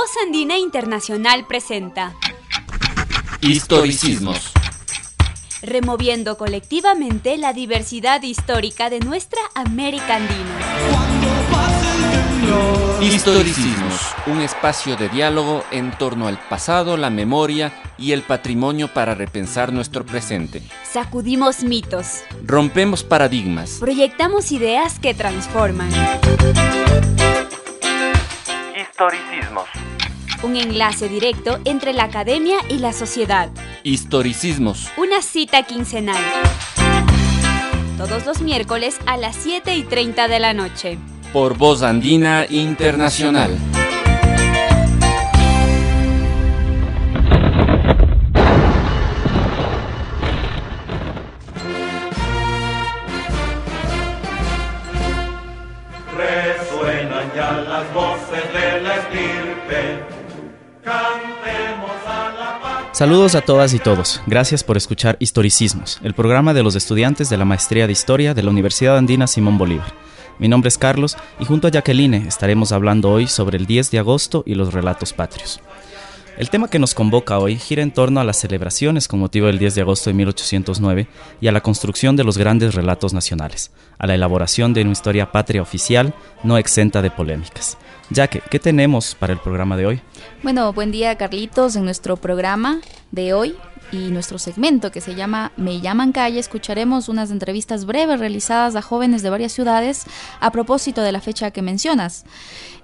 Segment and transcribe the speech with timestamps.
[0.00, 2.14] Voz Andina Internacional presenta
[3.42, 4.50] Historicismos.
[5.60, 10.58] Removiendo colectivamente la diversidad histórica de nuestra América Andina.
[13.02, 19.14] Historicismos, un espacio de diálogo en torno al pasado, la memoria y el patrimonio para
[19.14, 20.62] repensar nuestro presente.
[20.90, 22.22] Sacudimos mitos.
[22.46, 23.76] Rompemos paradigmas.
[23.78, 25.90] Proyectamos ideas que transforman.
[28.74, 29.89] Historicismos.
[30.42, 33.50] Un enlace directo entre la academia y la sociedad.
[33.82, 34.88] Historicismos.
[34.96, 36.16] Una cita quincenal.
[37.98, 40.96] Todos los miércoles a las 7 y 30 de la noche.
[41.34, 43.50] Por Voz Andina Internacional.
[62.92, 64.20] Saludos a todas y todos.
[64.26, 68.42] Gracias por escuchar Historicismos, el programa de los estudiantes de la Maestría de Historia de
[68.42, 69.94] la Universidad Andina Simón Bolívar.
[70.38, 73.98] Mi nombre es Carlos y junto a Jacqueline estaremos hablando hoy sobre el 10 de
[74.00, 75.60] agosto y los relatos patrios.
[76.40, 79.58] El tema que nos convoca hoy gira en torno a las celebraciones con motivo del
[79.58, 81.06] 10 de agosto de 1809
[81.38, 85.32] y a la construcción de los grandes relatos nacionales, a la elaboración de una historia
[85.32, 87.76] patria oficial no exenta de polémicas.
[88.10, 90.00] Jaque, ¿qué tenemos para el programa de hoy?
[90.42, 91.76] Bueno, buen día Carlitos.
[91.76, 92.80] En nuestro programa
[93.10, 93.54] de hoy
[93.92, 98.82] y nuestro segmento que se llama Me llaman calle, escucharemos unas entrevistas breves realizadas a
[98.82, 100.04] jóvenes de varias ciudades
[100.40, 102.24] a propósito de la fecha que mencionas.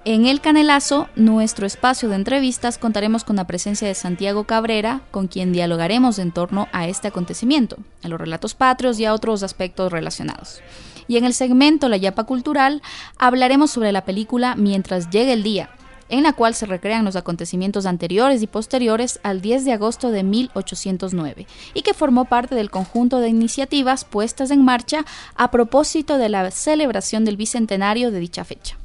[0.05, 5.27] En El Canelazo, nuestro espacio de entrevistas, contaremos con la presencia de Santiago Cabrera, con
[5.27, 9.91] quien dialogaremos en torno a este acontecimiento, a los relatos patrios y a otros aspectos
[9.91, 10.61] relacionados.
[11.09, 12.83] Y en el segmento La Yapa Cultural
[13.19, 15.71] hablaremos sobre la película Mientras llegue el día,
[16.09, 20.23] en la cual se recrean los acontecimientos anteriores y posteriores al 10 de agosto de
[20.23, 26.29] 1809, y que formó parte del conjunto de iniciativas puestas en marcha a propósito de
[26.29, 28.77] la celebración del bicentenario de dicha fecha.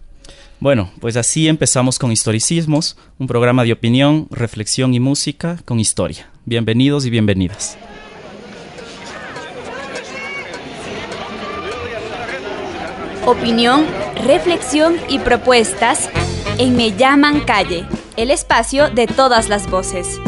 [0.59, 6.29] Bueno, pues así empezamos con Historicismos, un programa de opinión, reflexión y música con historia.
[6.45, 7.77] Bienvenidos y bienvenidas.
[13.25, 13.85] Opinión,
[14.25, 16.09] reflexión y propuestas
[16.57, 17.85] en Me llaman calle,
[18.17, 20.19] el espacio de todas las voces.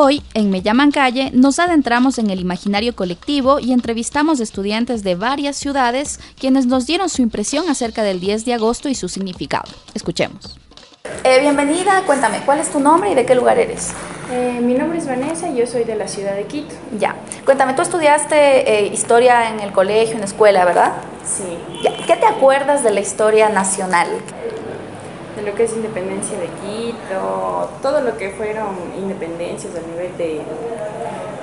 [0.00, 5.16] Hoy, en Me llaman calle, nos adentramos en el imaginario colectivo y entrevistamos estudiantes de
[5.16, 9.68] varias ciudades quienes nos dieron su impresión acerca del 10 de agosto y su significado.
[9.94, 10.56] Escuchemos.
[11.24, 13.92] Eh, bienvenida, cuéntame, ¿cuál es tu nombre y de qué lugar eres?
[14.30, 16.76] Eh, mi nombre es Vanessa y yo soy de la ciudad de Quito.
[16.96, 20.92] Ya, cuéntame, tú estudiaste eh, historia en el colegio, en la escuela, ¿verdad?
[21.24, 21.42] Sí,
[21.82, 24.06] Ya, ¿Qué te acuerdas de la historia nacional?
[25.48, 28.66] Lo que es independencia de Quito, todo lo que fueron
[28.98, 30.40] independencias a nivel de,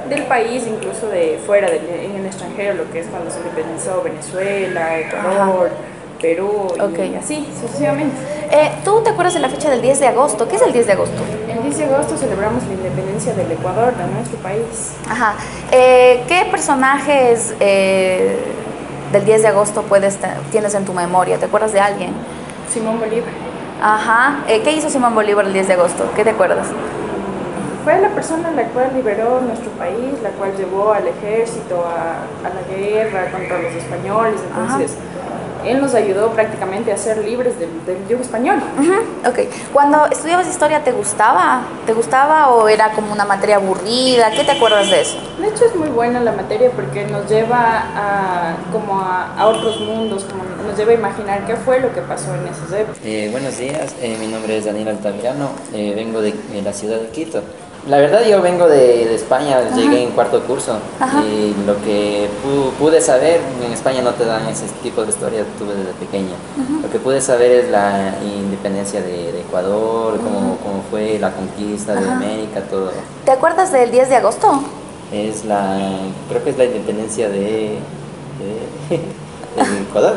[0.09, 4.01] del país, incluso de fuera, del- en el extranjero, lo que es cuando se independizó
[4.03, 5.71] Venezuela, Ecuador,
[6.21, 6.99] Perú Ok.
[7.11, 8.15] y así sucesivamente.
[8.51, 10.47] Eh, ¿Tú te acuerdas de la fecha del 10 de agosto?
[10.47, 11.21] ¿Qué es el 10 de agosto?
[11.49, 14.93] El 10 de agosto celebramos la independencia del Ecuador, de nuestro país.
[15.09, 15.35] Ajá.
[15.71, 18.37] Eh, ¿Qué personajes eh,
[19.11, 20.19] del 10 de agosto puedes
[20.51, 21.37] tienes en tu memoria?
[21.37, 22.13] ¿Te acuerdas de alguien?
[22.71, 23.29] Simón Bolívar.
[23.81, 24.43] Ajá.
[24.47, 26.09] Eh, ¿Qué hizo Simón Bolívar el 10 de agosto?
[26.15, 26.67] ¿Qué te acuerdas?
[27.83, 32.49] Fue la persona la cual liberó nuestro país, la cual llevó al ejército a, a
[32.53, 34.41] la guerra contra los españoles.
[34.47, 34.97] Entonces,
[35.65, 38.57] él nos ayudó prácticamente a ser libres del, del yugo español.
[38.79, 39.39] Ujú, Ok.
[39.73, 41.61] Cuando estudiabas historia, ¿te gustaba?
[41.85, 44.31] ¿Te gustaba o era como una materia aburrida?
[44.31, 45.17] ¿Qué te acuerdas de eso?
[45.39, 47.57] De hecho, es muy buena la materia porque nos lleva
[47.95, 52.01] a, como a, a otros mundos, como nos lleva a imaginar qué fue lo que
[52.01, 52.97] pasó en esas épocas.
[53.03, 56.97] Eh, buenos días, eh, mi nombre es Daniel Altamirano, eh, vengo de, de la ciudad
[56.99, 57.41] de Quito.
[57.87, 61.21] La verdad yo vengo de, de España, llegué en cuarto curso Ajá.
[61.23, 65.43] y lo que pu- pude saber, en España no te dan ese tipo de historia,
[65.59, 66.33] tuve desde pequeña.
[66.81, 71.93] Lo que pude saber es la independencia de, de Ecuador, cómo, cómo fue la conquista
[71.93, 72.09] de.
[72.09, 72.91] América, todo.
[73.23, 74.63] ¿Te acuerdas del 10 de agosto?
[75.13, 75.77] Es la,
[76.27, 77.77] creo que es la independencia de,
[78.89, 78.95] de,
[79.89, 80.15] Ecuador,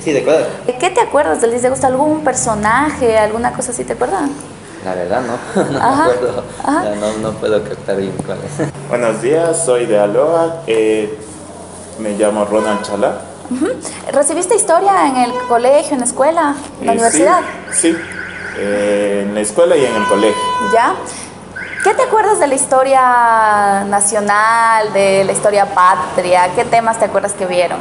[0.00, 0.46] sí, de Ecuador.
[0.78, 1.86] ¿Qué te acuerdas del 10 de agosto?
[1.88, 4.30] ¿Algún personaje, alguna cosa así te acuerdas?
[4.86, 6.84] La verdad no, no Ajá, me acuerdo, ajá.
[6.84, 8.72] Ya no, no puedo captar bien cuál es.
[8.88, 11.18] Buenos días, soy de Aloha, eh,
[11.98, 13.18] me llamo Ronald Chala.
[14.12, 17.40] ¿Recibiste historia en el colegio, en la escuela, en la Eh, universidad?
[17.72, 17.98] Sí, sí.
[18.58, 20.42] Eh, en la escuela y en el colegio.
[20.72, 20.94] ¿Ya?
[21.82, 26.48] ¿Qué te acuerdas de la historia nacional, de la historia patria?
[26.54, 27.78] ¿Qué temas te acuerdas que vieron?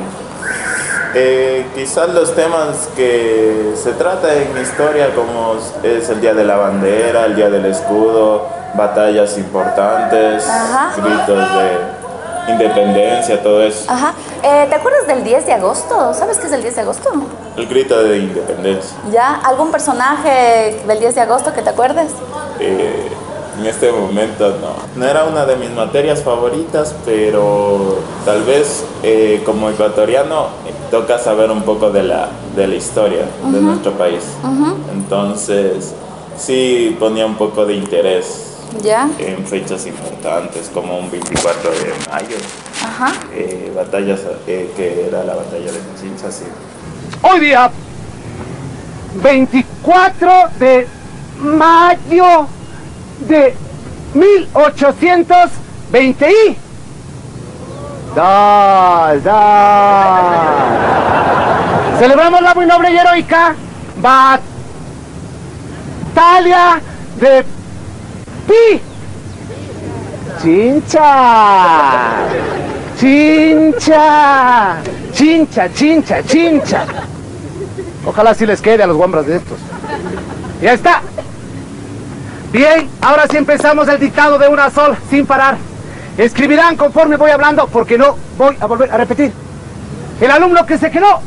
[1.17, 6.57] Eh, quizás los temas que se trata en historia como es el Día de la
[6.57, 10.91] Bandera, el Día del Escudo, batallas importantes, Ajá.
[10.97, 13.89] gritos de independencia, todo eso.
[13.89, 14.13] Ajá.
[14.43, 16.13] Eh, ¿Te acuerdas del 10 de agosto?
[16.13, 17.09] ¿Sabes qué es el 10 de agosto?
[17.55, 18.97] El grito de independencia.
[19.09, 19.35] ¿Ya?
[19.43, 22.11] ¿Algún personaje del 10 de agosto que te acuerdes?
[22.59, 23.09] Eh,
[23.59, 24.75] en este momento no.
[24.99, 31.17] No era una de mis materias favoritas, pero tal vez eh, como ecuatoriano eh, toca
[31.19, 34.23] saber un poco de la, de la historia de nuestro país.
[34.93, 35.93] Entonces
[36.37, 39.09] sí ponía un poco de interés ¿Ya?
[39.19, 42.35] en fechas importantes como un 24 de mayo,
[42.83, 43.13] Ajá.
[43.33, 46.43] eh, batallas eh, que era la batalla de Pichincha, sí.
[47.21, 47.71] Hoy día,
[49.23, 50.87] 24 de
[51.39, 52.47] mayo
[53.19, 53.53] de
[54.13, 56.57] 1820 y...
[58.15, 60.41] Da, da.
[61.99, 63.55] Celebramos la muy noble y heroica
[66.13, 66.79] batalla
[67.19, 67.43] de
[68.47, 68.81] Pi.
[70.41, 72.13] Chincha.
[72.99, 74.77] Chincha.
[75.11, 76.85] Chincha, chincha, chincha.
[78.05, 79.57] Ojalá sí les quede a los guambras de estos.
[80.61, 81.01] Ya está.
[82.55, 85.57] Bien, ahora sí empezamos el dictado de una sola, sin parar.
[86.17, 89.33] Escribirán conforme voy hablando, porque no voy a volver a repetir.
[90.21, 91.19] El alumno que se quedó,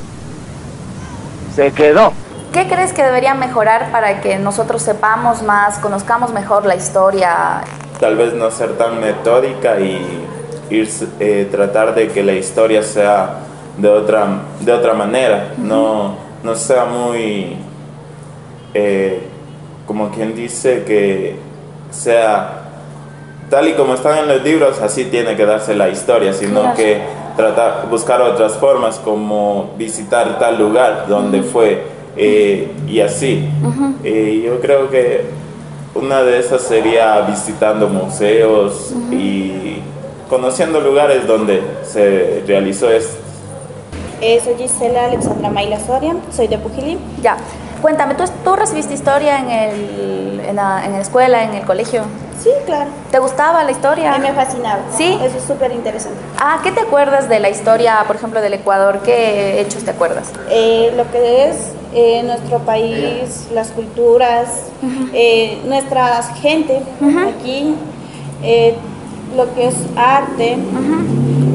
[1.54, 2.14] se quedó.
[2.50, 7.60] ¿Qué crees que debería mejorar para que nosotros sepamos más, conozcamos mejor la historia?
[8.00, 10.26] tal vez no ser tan metódica y
[10.70, 10.88] ir,
[11.20, 13.40] eh, tratar de que la historia sea
[13.76, 14.28] de otra,
[14.60, 17.58] de otra manera, no, no sea muy,
[18.72, 19.28] eh,
[19.88, 21.34] como quien dice, que
[21.90, 22.62] sea
[23.50, 26.76] tal y como están en los libros, así tiene que darse la historia, sino Claro.
[26.76, 27.00] que
[27.36, 31.82] tratar, buscar otras formas como visitar tal lugar donde fue
[32.16, 33.48] eh, y así.
[34.04, 35.22] Eh, yo creo que
[35.94, 39.78] una de esas sería visitando museos y
[40.28, 43.16] conociendo lugares donde se realizó esto.
[44.20, 46.98] Eh, soy Gisela Alexandra Mayla Soria, soy de Pujilí.
[47.22, 47.36] Ya.
[47.82, 52.02] Cuéntame, ¿tú, tú recibiste historia en, el, en, la, en la escuela, en el colegio?
[52.42, 52.90] Sí, claro.
[53.10, 54.14] ¿Te gustaba la historia?
[54.14, 54.80] A mí me fascinaba.
[54.96, 55.18] ¿Sí?
[55.22, 56.18] Eso es súper interesante.
[56.40, 59.00] Ah, ¿qué te acuerdas de la historia, por ejemplo, del Ecuador?
[59.04, 60.32] ¿Qué hechos te acuerdas?
[60.50, 64.64] Eh, lo que es eh, nuestro país, las culturas,
[65.12, 66.82] eh, nuestra gente
[67.28, 67.74] aquí,
[68.42, 68.76] eh,
[69.36, 70.58] lo que es arte,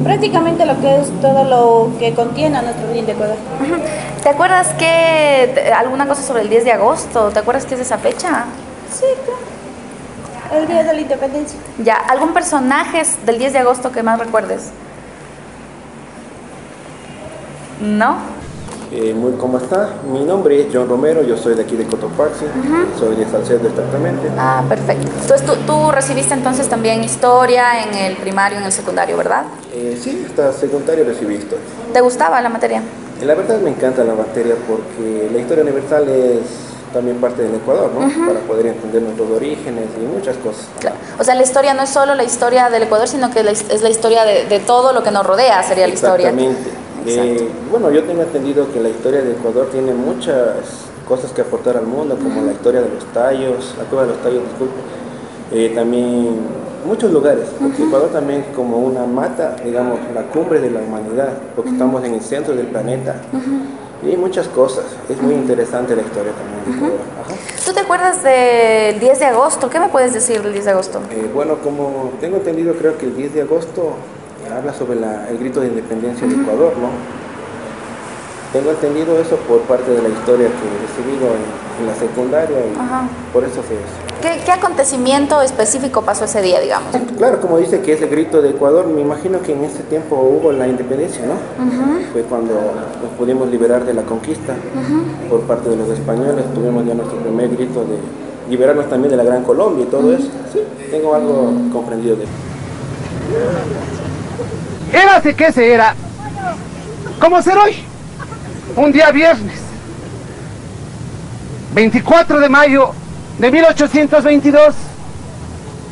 [0.04, 3.36] prácticamente lo que es todo lo que contiene a nuestro lindo Ecuador.
[4.22, 7.30] ¿Te acuerdas que te- alguna cosa sobre el 10 de agosto?
[7.30, 8.46] ¿Te acuerdas qué es esa fecha?
[8.92, 10.62] Sí, claro.
[10.62, 11.58] El Día de la Independencia.
[11.80, 14.72] Ya, ¿algún personaje del 10 de agosto que más recuerdes?
[17.82, 18.18] ¿No?
[18.96, 19.90] Eh, muy cómo está.
[20.08, 22.46] Mi nombre es John Romero, yo soy de aquí de Cotopaxi,
[23.00, 24.30] soy de Salcedo exactamente.
[24.38, 25.08] Ah, perfecto.
[25.20, 29.46] Entonces tú, tú recibiste entonces también historia en el primario, en el secundario, ¿verdad?
[29.74, 31.66] Eh, sí, hasta secundario recibí historia.
[31.92, 32.84] ¿Te gustaba la materia?
[33.20, 36.42] Eh, la verdad me encanta la materia porque la historia universal es
[36.94, 38.28] también parte del Ecuador, ¿no?
[38.28, 40.68] Para poder entender nuestros orígenes y muchas cosas.
[40.80, 40.98] Claro.
[41.18, 43.90] O sea, la historia no es solo la historia del Ecuador, sino que es la
[43.90, 46.30] historia de, de todo lo que nos rodea, sería la historia.
[46.30, 46.83] Exactamente.
[47.06, 51.78] Eh, bueno, yo tengo entendido que la historia de Ecuador tiene muchas cosas que aportar
[51.78, 54.76] al mundo, como la historia de los tallos, la cueva de los tallos, disculpe.
[55.52, 56.40] Eh, también
[56.86, 61.34] muchos lugares, porque Ecuador también es como una mata, digamos, la cumbre de la humanidad,
[61.56, 63.22] porque estamos en el centro del planeta.
[64.02, 67.06] Y hay muchas cosas, es muy interesante la historia también de Ecuador.
[67.24, 67.36] Ajá.
[67.66, 69.70] ¿Tú te acuerdas del 10 de agosto?
[69.70, 71.00] ¿Qué me puedes decir del 10 de agosto?
[71.12, 73.94] Eh, bueno, como tengo entendido, creo que el 10 de agosto
[74.52, 76.90] habla sobre la- el grito de independencia de Ecuador, ¿no?
[78.52, 82.56] Tengo entendido eso por parte de la historia que he recibido en, en la secundaria
[82.60, 83.08] y Ajá.
[83.34, 83.74] por eso se
[84.22, 86.90] ¿Qué, qué acontecimiento específico pasó ese día, digamos?
[87.18, 90.16] Claro, como dice que es el grito de Ecuador, me imagino que en ese tiempo
[90.18, 91.34] hubo la independencia, ¿no?
[92.14, 94.54] Fue cuando nos pudimos liberar de la conquista
[95.30, 97.98] por parte de los españoles, tuvimos ya nuestro primer grito de
[98.52, 100.28] liberarnos también de la Gran Colombia y todo eso.
[100.54, 100.60] Sí,
[100.92, 102.32] tengo algo comprendido de eso.
[104.94, 105.96] Érase que se era.
[107.20, 107.84] ¿Cómo ser hoy?
[108.76, 109.60] Un día viernes.
[111.74, 112.94] 24 de mayo
[113.40, 114.76] de 1822.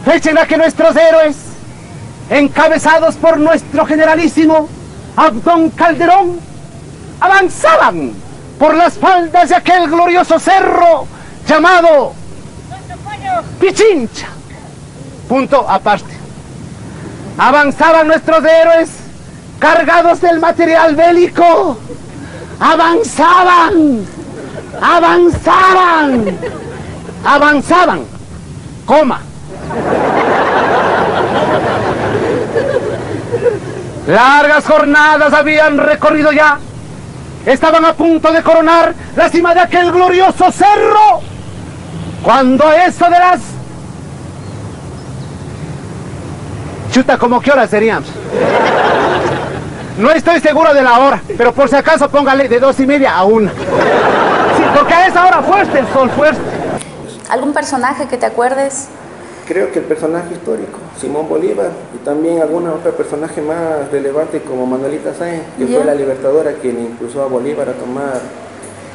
[0.06, 1.36] Fecha en la que nuestros héroes,
[2.30, 4.70] encabezados por nuestro generalísimo
[5.16, 6.40] Abdón Calderón,
[7.20, 8.14] avanzaban
[8.60, 11.08] por las faldas de aquel glorioso cerro
[11.48, 12.14] llamado
[13.60, 14.28] Pichincha.
[15.28, 16.21] Punto aparte.
[17.42, 18.90] Avanzaban nuestros héroes
[19.58, 21.76] cargados del material bélico.
[22.60, 24.06] Avanzaban,
[24.80, 26.38] avanzaban,
[27.26, 28.02] avanzaban,
[28.86, 29.22] coma.
[34.06, 36.60] Largas jornadas habían recorrido ya.
[37.48, 41.22] Estaban a punto de coronar la cima de aquel glorioso cerro.
[42.22, 43.40] Cuando eso de las...
[46.92, 48.04] Chuta, ¿como qué hora serían?
[49.98, 53.16] No estoy seguro de la hora, pero por si acaso póngale de dos y media
[53.16, 53.50] a una.
[53.52, 56.42] Sí, porque a esa hora fuerte el sol, fuerte.
[57.30, 58.90] ¿Algún personaje que te acuerdes?
[59.48, 64.66] Creo que el personaje histórico, Simón Bolívar, y también alguna otra personaje más relevante como
[64.66, 68.20] Manuelita Sáenz, que fue la libertadora quien impulsó a Bolívar a tomar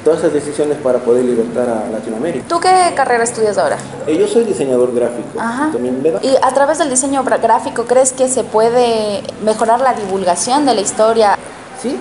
[0.06, 2.46] todas esas decisiones para poder libertar a Latinoamérica.
[2.46, 3.76] ¿Tú qué carrera estudias ahora?
[4.06, 5.36] Eh, yo soy diseñador gráfico.
[5.36, 5.70] Ajá.
[5.72, 10.74] También Y a través del diseño gráfico, ¿crees que se puede mejorar la divulgación de
[10.76, 11.36] la historia?
[11.82, 11.98] Sí,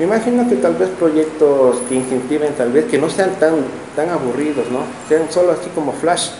[0.00, 3.54] me imagino que tal vez proyectos que incentiven, tal vez que no sean tan,
[3.94, 4.80] tan aburridos, ¿no?
[5.08, 6.30] Sean solo así como flash,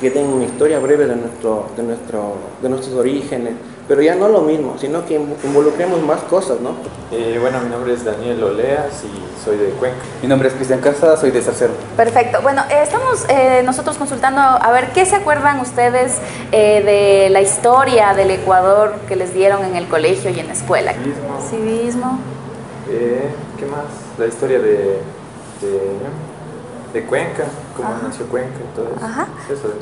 [0.00, 3.54] que den una historia breve de, nuestro, de, nuestro, de nuestros orígenes,
[3.88, 6.70] pero ya no lo mismo, sino que invo- involucremos más cosas, ¿no?
[7.12, 9.98] Eh, bueno, mi nombre es Daniel Oleas y soy de Cuenca.
[10.22, 11.72] Mi nombre es Cristian Casa, soy de Sarcero.
[11.96, 12.40] Perfecto.
[12.42, 16.16] Bueno, eh, estamos eh, nosotros consultando a ver qué se acuerdan ustedes
[16.52, 16.82] eh,
[17.24, 20.92] de la historia del Ecuador que les dieron en el colegio y en la escuela.
[20.92, 21.40] Civismo.
[21.50, 22.18] Civismo.
[22.90, 23.28] Eh,
[23.58, 23.84] ¿Qué más?
[24.18, 25.00] La historia de,
[25.60, 25.80] de,
[26.92, 27.44] de Cuenca,
[27.76, 27.98] cómo Ajá.
[28.08, 29.04] nació Cuenca y todo eso.
[29.06, 29.28] Ajá.
[29.50, 29.72] Eso.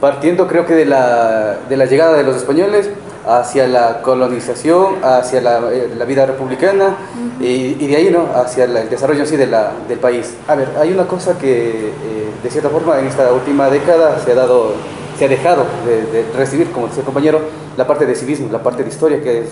[0.00, 2.88] Partiendo creo que de la, de la llegada de los españoles
[3.26, 6.96] hacia la colonización, hacia la, eh, la vida republicana
[7.40, 8.26] y, y de ahí ¿no?
[8.34, 10.34] hacia la- el desarrollo en sí de la- del país.
[10.46, 14.32] A ver, hay una cosa que eh, de cierta forma en esta última década se
[14.32, 14.72] ha dado,
[15.18, 17.40] se ha dejado de, de recibir, como decía el compañero,
[17.76, 19.48] la parte de civismo, la parte de historia que es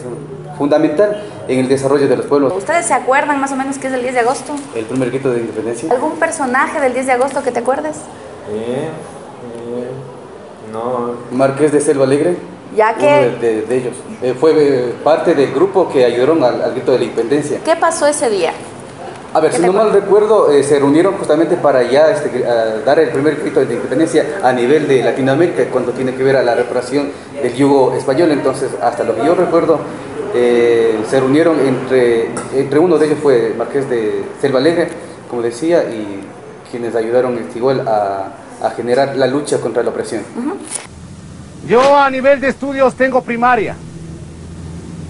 [0.59, 2.52] fundamental en el desarrollo de los pueblos.
[2.55, 4.52] ¿Ustedes se acuerdan más o menos qué es el 10 de agosto?
[4.76, 5.91] El primer grito de independencia.
[5.91, 7.97] ¿Algún personaje del 10 de agosto que te acuerdes?
[8.50, 9.88] Eh, eh,
[10.73, 11.12] no.
[11.37, 12.37] Marqués de Selva Alegre.
[12.76, 13.95] Ya uno que- de, de- de ellos.
[14.23, 17.59] Eh, fue eh, parte del grupo que ayudaron al, al grito de la independencia.
[17.64, 18.52] ¿Qué pasó ese día?
[19.35, 22.45] A ver, ¿Qué si no mal recuerdo, eh, se reunieron justamente para ya este,
[22.85, 26.43] dar el primer grito de independencia a nivel de Latinoamérica, cuando tiene que ver a
[26.43, 27.11] la reparación
[27.43, 28.31] del yugo español.
[28.31, 29.79] Entonces, hasta lo que yo recuerdo,
[30.35, 34.88] eh, se reunieron entre, entre uno de ellos fue Marqués de Selva Alegre,
[35.31, 36.21] como decía, y
[36.71, 40.23] quienes ayudaron este, igual a, a generar la lucha contra la opresión.
[41.69, 43.76] Yo a nivel de estudios tengo primaria.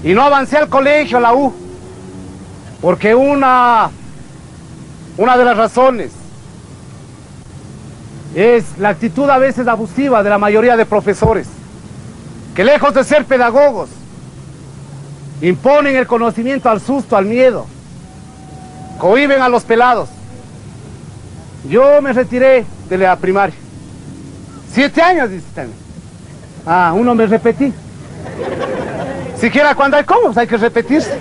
[0.04, 1.52] Y no avancé al colegio, a la U.
[2.80, 3.90] Porque una,
[5.16, 6.10] una de las razones
[8.34, 11.48] es la actitud a veces abusiva de la mayoría de profesores.
[12.54, 13.88] Que lejos de ser pedagogos,
[15.40, 17.66] imponen el conocimiento al susto, al miedo.
[18.98, 20.08] Cohiben a los pelados.
[21.68, 23.54] Yo me retiré de la primaria.
[24.72, 25.46] Siete años, dice.
[26.66, 27.72] Ah, uno me repetí.
[29.36, 31.18] Siquiera cuando hay cómo, hay que repetirse.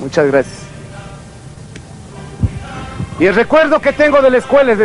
[0.00, 0.58] Muchas gracias.
[3.20, 4.80] Y el recuerdo que tengo de la escuela es.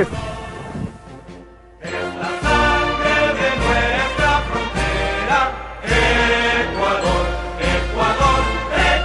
[6.76, 7.26] Ecuador,
[7.60, 8.44] Ecuador,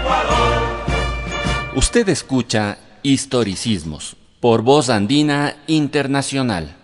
[0.00, 0.62] Ecuador.
[1.76, 6.74] Usted escucha Historicismos por Voz Andina Internacional.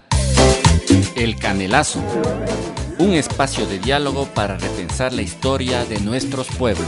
[1.17, 2.03] El Canelazo.
[2.99, 6.87] Un espacio de diálogo para repensar la historia de nuestros pueblos.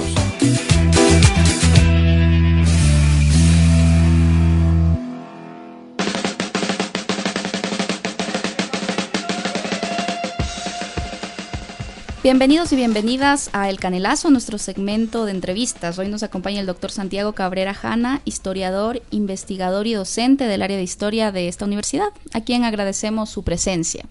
[12.21, 16.01] Bienvenidos y bienvenidas a El Canelazo, nuestro segmento de entrevistas.
[16.01, 20.83] Hoy nos acompaña el doctor Santiago Cabrera Jana, historiador, investigador y docente del área de
[20.83, 24.05] historia de esta universidad, a quien agradecemos su presencia.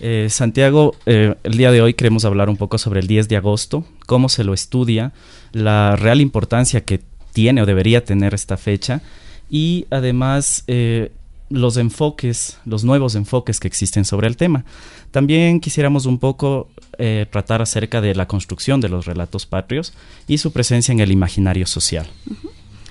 [0.00, 3.36] Eh, Santiago, eh, el día de hoy queremos hablar un poco sobre el 10 de
[3.36, 5.12] agosto, cómo se lo estudia,
[5.52, 7.02] la real importancia que
[7.32, 9.00] tiene o debería tener esta fecha
[9.48, 11.12] y además eh,
[11.52, 14.64] los enfoques, los nuevos enfoques que existen sobre el tema.
[15.10, 16.68] También quisiéramos un poco
[16.98, 19.92] eh, tratar acerca de la construcción de los relatos patrios
[20.26, 22.08] y su presencia en el imaginario social.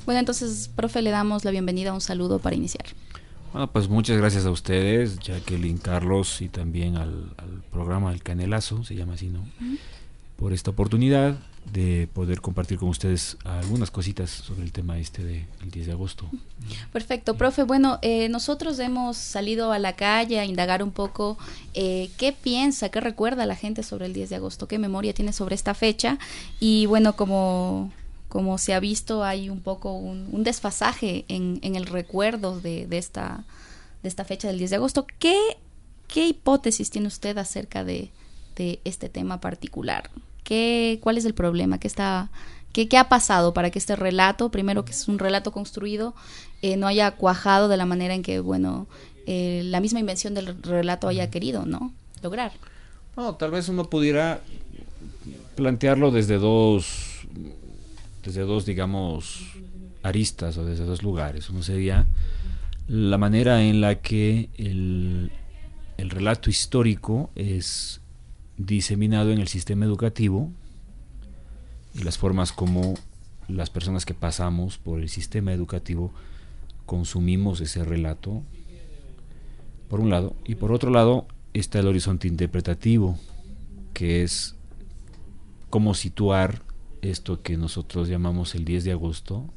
[0.05, 2.85] Bueno, entonces, profe, le damos la bienvenida, un saludo para iniciar.
[3.53, 8.83] Bueno, pues muchas gracias a ustedes, Jacqueline, Carlos y también al, al programa El Canelazo,
[8.83, 9.43] se llama así, ¿no?
[10.41, 11.37] Por esta oportunidad
[11.71, 16.27] de poder compartir con ustedes algunas cositas sobre el tema este del 10 de agosto.
[16.91, 17.61] Perfecto, profe.
[17.61, 21.37] Bueno, eh, nosotros hemos salido a la calle a indagar un poco
[21.75, 25.31] eh, qué piensa, qué recuerda la gente sobre el 10 de agosto, qué memoria tiene
[25.31, 26.17] sobre esta fecha.
[26.59, 27.91] Y bueno, como,
[28.27, 32.97] como se ha visto, hay un poco un, desfasaje en, en, el recuerdo de, de,
[32.97, 33.43] esta,
[34.01, 35.05] de esta fecha del 10 de agosto.
[35.19, 35.37] ¿Qué,
[36.07, 38.09] qué hipótesis tiene usted acerca de,
[38.55, 40.09] de este tema particular?
[40.51, 41.77] ¿Qué, ¿Cuál es el problema?
[41.77, 42.29] ¿Qué, está,
[42.73, 46.13] qué, ha pasado para que este relato, primero que es un relato construido,
[46.61, 48.85] eh, no haya cuajado de la manera en que, bueno,
[49.27, 51.93] eh, la misma invención del relato haya querido, ¿no?
[52.21, 52.51] Lograr.
[53.15, 54.41] No, tal vez uno pudiera
[55.55, 57.21] plantearlo desde dos,
[58.21, 59.53] desde dos, digamos,
[60.03, 61.49] aristas o desde dos lugares.
[61.49, 62.07] Uno sería
[62.89, 65.31] la manera en la que el
[65.97, 68.00] relato histórico es
[68.65, 70.51] diseminado en el sistema educativo
[71.95, 72.95] y las formas como
[73.47, 76.11] las personas que pasamos por el sistema educativo
[76.85, 78.43] consumimos ese relato,
[79.89, 83.17] por un lado, y por otro lado está el horizonte interpretativo,
[83.93, 84.55] que es
[85.69, 86.61] cómo situar
[87.01, 89.49] esto que nosotros llamamos el 10 de agosto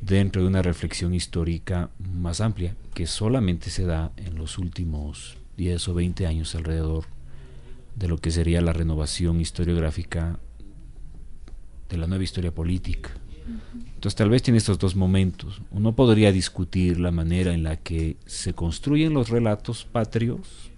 [0.00, 5.88] dentro de una reflexión histórica más amplia, que solamente se da en los últimos 10
[5.88, 7.04] o 20 años alrededor
[7.96, 10.38] de lo que sería la renovación historiográfica
[11.88, 13.10] de la nueva historia política.
[13.94, 15.60] Entonces tal vez tiene estos dos momentos.
[15.70, 20.70] Uno podría discutir la manera en la que se construyen los relatos patrios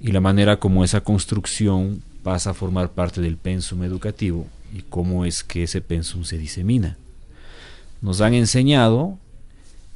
[0.00, 5.24] y la manera como esa construcción pasa a formar parte del pensum educativo y cómo
[5.24, 6.96] es que ese pensum se disemina.
[8.00, 9.18] Nos han enseñado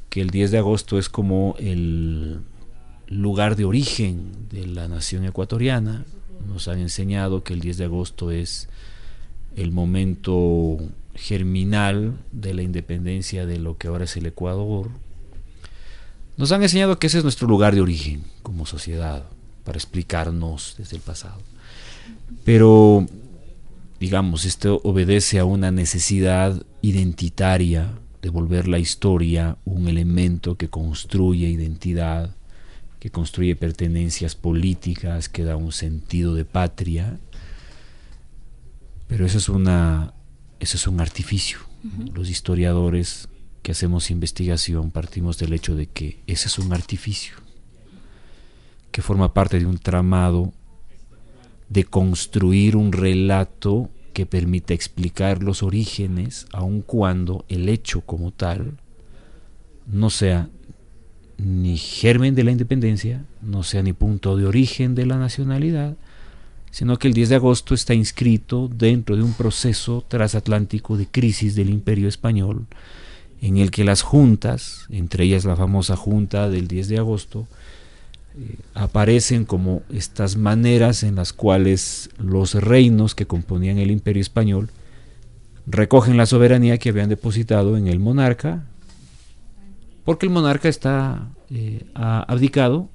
[0.08, 2.40] que el 10 de agosto es como el
[3.21, 6.04] lugar de origen de la nación ecuatoriana.
[6.49, 8.69] Nos han enseñado que el 10 de agosto es
[9.57, 10.78] el momento
[11.14, 14.88] germinal de la independencia de lo que ahora es el Ecuador.
[16.37, 19.25] Nos han enseñado que ese es nuestro lugar de origen como sociedad,
[19.64, 21.40] para explicarnos desde el pasado.
[22.44, 23.07] Pero,
[24.01, 31.48] digamos, esto obedece a una necesidad identitaria de volver la historia un elemento que construye
[31.48, 32.35] identidad,
[33.02, 37.18] que construye pertenencias políticas, que da un sentido de patria,
[39.08, 40.14] pero eso es, una,
[40.60, 41.58] eso es un artificio.
[42.14, 43.28] Los historiadores
[43.62, 47.34] que hacemos investigación partimos del hecho de que ese es un artificio,
[48.92, 50.52] que forma parte de un tramado
[51.68, 58.78] de construir un relato que permita explicar los orígenes, aun cuando el hecho como tal
[59.88, 60.50] no sea
[61.44, 65.96] ni germen de la independencia, no sea ni punto de origen de la nacionalidad,
[66.70, 71.55] sino que el 10 de agosto está inscrito dentro de un proceso transatlántico de crisis
[71.55, 72.66] del imperio español,
[73.40, 77.46] en el que las juntas, entre ellas la famosa junta del 10 de agosto,
[78.38, 84.70] eh, aparecen como estas maneras en las cuales los reinos que componían el imperio español
[85.66, 88.64] recogen la soberanía que habían depositado en el monarca,
[90.04, 92.88] porque el monarca está eh, abdicado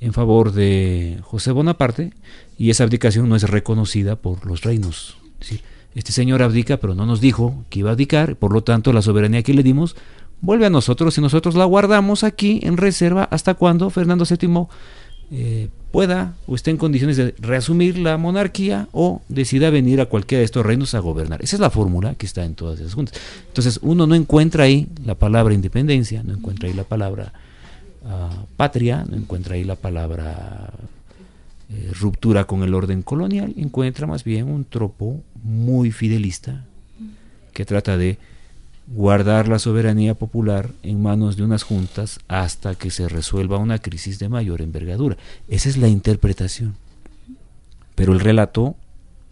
[0.00, 2.12] en favor de José Bonaparte
[2.58, 5.16] y esa abdicación no es reconocida por los reinos.
[5.94, 9.02] este señor abdica, pero no nos dijo que iba a abdicar, por lo tanto la
[9.02, 9.96] soberanía que le dimos
[10.40, 14.66] vuelve a nosotros y nosotros la guardamos aquí en reserva hasta cuando Fernando VII
[15.36, 20.38] eh, pueda o esté en condiciones de reasumir la monarquía o decida venir a cualquiera
[20.38, 21.42] de estos reinos a gobernar.
[21.42, 23.20] Esa es la fórmula que está en todas esas juntas.
[23.48, 27.32] Entonces uno no encuentra ahí la palabra independencia, no encuentra ahí la palabra
[28.04, 30.72] uh, patria, no encuentra ahí la palabra
[31.70, 36.64] eh, ruptura con el orden colonial, encuentra más bien un tropo muy fidelista
[37.52, 38.18] que trata de
[38.86, 44.18] guardar la soberanía popular en manos de unas juntas hasta que se resuelva una crisis
[44.18, 45.16] de mayor envergadura.
[45.48, 46.76] Esa es la interpretación.
[47.94, 48.76] Pero el relato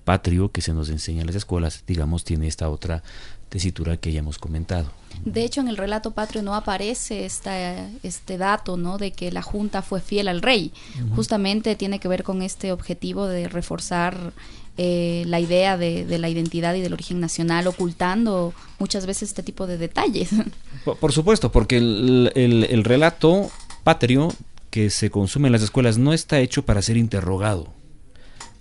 [0.04, 3.02] patrio que se nos enseña en las escuelas, digamos, tiene esta otra
[3.48, 4.90] tesitura que ya hemos comentado.
[5.24, 8.96] De hecho, en el relato patrio no aparece esta, este dato, ¿no?
[8.96, 10.72] De que la Junta fue fiel al rey.
[11.14, 14.32] Justamente tiene que ver con este objetivo de reforzar
[14.78, 19.66] eh, la idea de, la identidad y del origen nacional, ocultando muchas veces este tipo
[19.66, 20.30] de detalles.
[21.00, 23.50] Por, supuesto, porque el, el, relato
[23.84, 24.32] patrio
[24.70, 27.68] que se consume en las escuelas no está hecho para ser interrogado,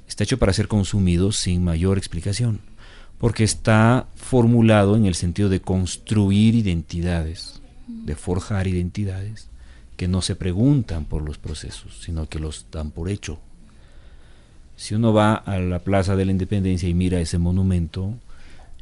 [0.08, 2.60] está hecho para ser consumido sin mayor explicación,
[3.18, 9.48] porque está formulado en el sentido de construir identidades, de forjar identidades
[9.96, 13.40] que no se preguntan por los procesos, sino que los dan por hecho
[14.82, 18.16] Si uno va a la Plaza de la Independencia y mira ese monumento,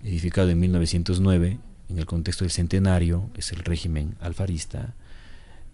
[0.01, 1.57] edificado en 1909,
[1.89, 4.93] en el contexto del centenario, es el régimen alfarista,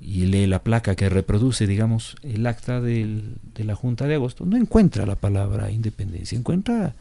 [0.01, 3.21] y lee la placa que reproduce, digamos, el acta de
[3.57, 6.95] la Junta de Agosto, no encuentra la palabra independencia, encuentra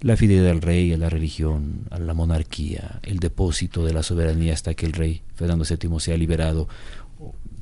[0.00, 4.52] la fidelidad al rey, a la religión, a la monarquía, el depósito de la soberanía
[4.52, 6.68] hasta que el rey Fernando VII sea liberado,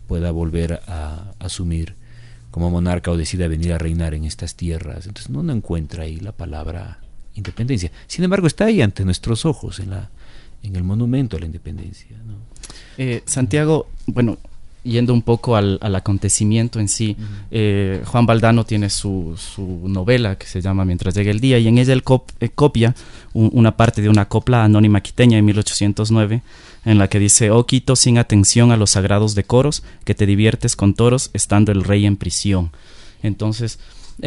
[0.07, 2.04] pueda volver a asumir
[2.55, 5.09] como monarca o decida venir a reinar en estas tierras.
[5.09, 7.01] Entonces no, no encuentra ahí la palabra
[7.35, 7.91] independencia.
[8.07, 10.09] Sin embargo, está ahí ante nuestros ojos, en, la,
[10.63, 12.17] en el monumento a la independencia.
[12.97, 14.39] Eh, Santiago, bueno,
[14.85, 17.17] yendo un poco al, acontecimiento en sí,
[17.51, 21.67] eh, Juan Baldano tiene su, su, novela que se llama Mientras llegue el día y
[21.67, 22.05] en ella él
[22.39, 22.95] eh, copia
[23.33, 26.43] una parte de una copla anónima quiteña en 1809
[26.85, 30.77] en la que dice, oh Quito, sin atención a los sagrados decoros, que te diviertes
[30.77, 32.71] con toros estando el rey en prisión.
[33.23, 33.79] Entonces,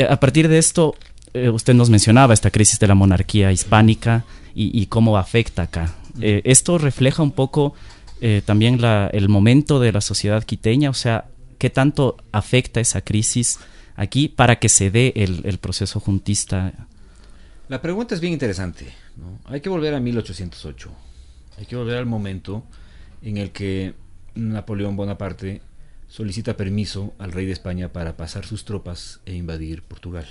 [0.10, 0.96] a partir de esto,
[1.34, 5.94] usted nos mencionaba esta crisis de la monarquía hispánica y, cómo afecta acá.
[6.20, 7.76] esto refleja un poco
[8.22, 11.26] eh, también la, el momento de la sociedad quiteña, o sea,
[11.58, 13.60] qué tanto afecta esa crisis
[13.96, 16.74] aquí para que se dé el, proceso juntista.
[17.68, 18.94] La pregunta es bien interesante.
[19.46, 20.92] Hay que volver a 1808.
[21.58, 22.64] Hay que volver al momento
[23.22, 23.96] en el que
[24.36, 25.62] Napoleón Bonaparte
[26.08, 30.26] solicita permiso al rey de España para pasar sus tropas e invadir Portugal.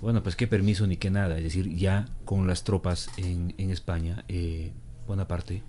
[0.00, 4.24] Bueno, pues qué permiso ni qué nada, es decir, ya con las tropas en, España
[4.28, 4.72] eh,
[5.06, 5.62] Bonaparte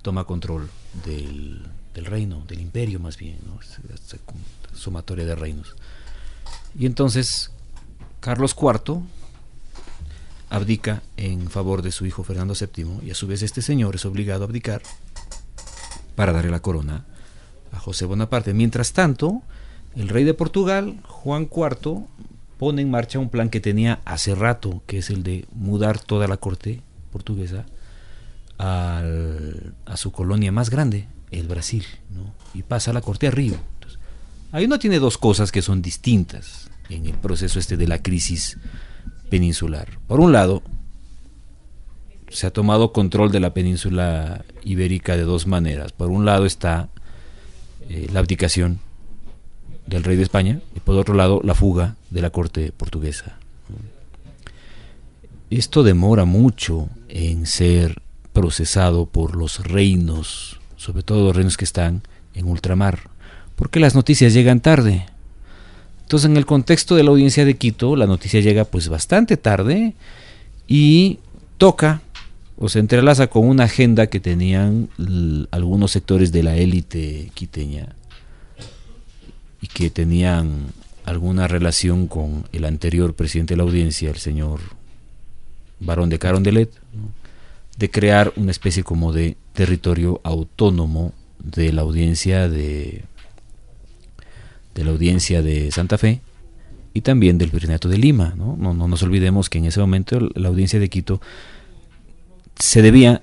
[0.00, 0.68] toma control
[1.04, 1.62] del,
[1.94, 3.58] reino, del imperio más bien, ¿no?
[4.74, 5.76] sumatoria de reinos.
[6.78, 7.52] Y entonces
[8.20, 9.02] Carlos IV
[10.52, 14.04] abdica en favor de su hijo Fernando VII y a su vez este señor es
[14.04, 14.82] obligado a abdicar
[16.14, 17.06] para darle la corona
[17.72, 18.52] a José Bonaparte.
[18.52, 19.40] Mientras tanto,
[19.96, 22.04] el rey de Portugal, Juan IV,
[22.58, 26.28] pone en marcha un plan que tenía hace rato, que es el de mudar toda
[26.28, 27.64] la corte portuguesa
[28.58, 29.02] a
[29.96, 31.84] su colonia más grande, el Brasil,
[32.52, 33.56] y pasa la corte a Río.
[34.52, 38.58] ahí uno tiene dos cosas que son distintas en el proceso este de la crisis
[39.32, 39.88] peninsular.
[40.06, 40.62] Por un lado,
[42.28, 45.92] se ha tomado control de la península ibérica de dos maneras.
[45.92, 46.90] Por un lado está
[47.88, 48.78] eh, la abdicación
[49.86, 53.38] del rey de España y por otro lado la fuga de la corte portuguesa.
[55.48, 58.02] Esto demora mucho en ser
[58.34, 62.02] procesado por los reinos, sobre todo los reinos que están
[62.34, 63.08] en ultramar,
[63.56, 65.06] porque las noticias llegan tarde.
[66.12, 69.94] Entonces, en el contexto de la audiencia de Quito, la noticia llega pues bastante tarde
[70.68, 71.20] y
[71.56, 72.02] toca
[72.58, 74.90] o se entrelaza con una agenda que tenían
[75.50, 77.96] algunos sectores de la élite quiteña
[79.62, 80.66] y que tenían
[81.06, 84.60] alguna relación con el anterior presidente de la audiencia, el señor
[85.80, 86.70] Barón de Carondelet,
[87.78, 93.02] de crear una especie como de territorio autónomo de la audiencia de
[94.74, 96.20] de la audiencia de Santa Fe
[96.94, 98.34] y también del Virreinato de Lima.
[98.36, 98.56] ¿no?
[98.58, 101.20] No, no nos olvidemos que en ese momento la audiencia de Quito
[102.58, 103.22] se debía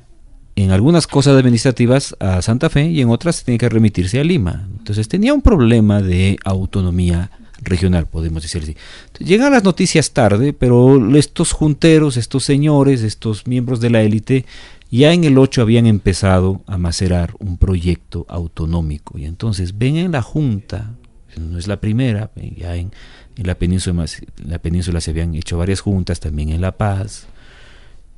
[0.56, 4.68] en algunas cosas administrativas a Santa Fe y en otras tenía que remitirse a Lima.
[4.78, 7.32] Entonces tenía un problema de autonomía
[7.62, 8.76] regional, podemos decir así.
[9.20, 14.46] llegan las noticias tarde, pero estos junteros, estos señores, estos miembros de la élite,
[14.92, 19.18] ya en el 8 habían empezado a macerar un proyecto autonómico.
[19.18, 20.94] Y entonces ven en la Junta,
[21.38, 22.92] no es la primera, ya en,
[23.36, 27.28] la, península, en la península se habían hecho varias juntas, también en La Paz,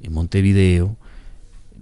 [0.02, 0.95] en Montevideo,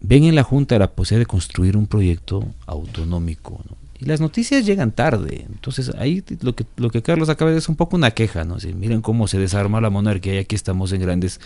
[0.02, 3.60] ven en la Junta la posibilidad de construir un proyecto autonómico.
[3.70, 3.78] ¿no?
[4.00, 5.46] Y las noticias llegan tarde.
[5.50, 8.46] Entonces ahí lo que, lo que Carlos acaba de decir es un poco una queja,
[8.46, 8.58] ¿no?
[8.76, 11.42] miren cómo se desarma la monarquía y aquí estamos en grandes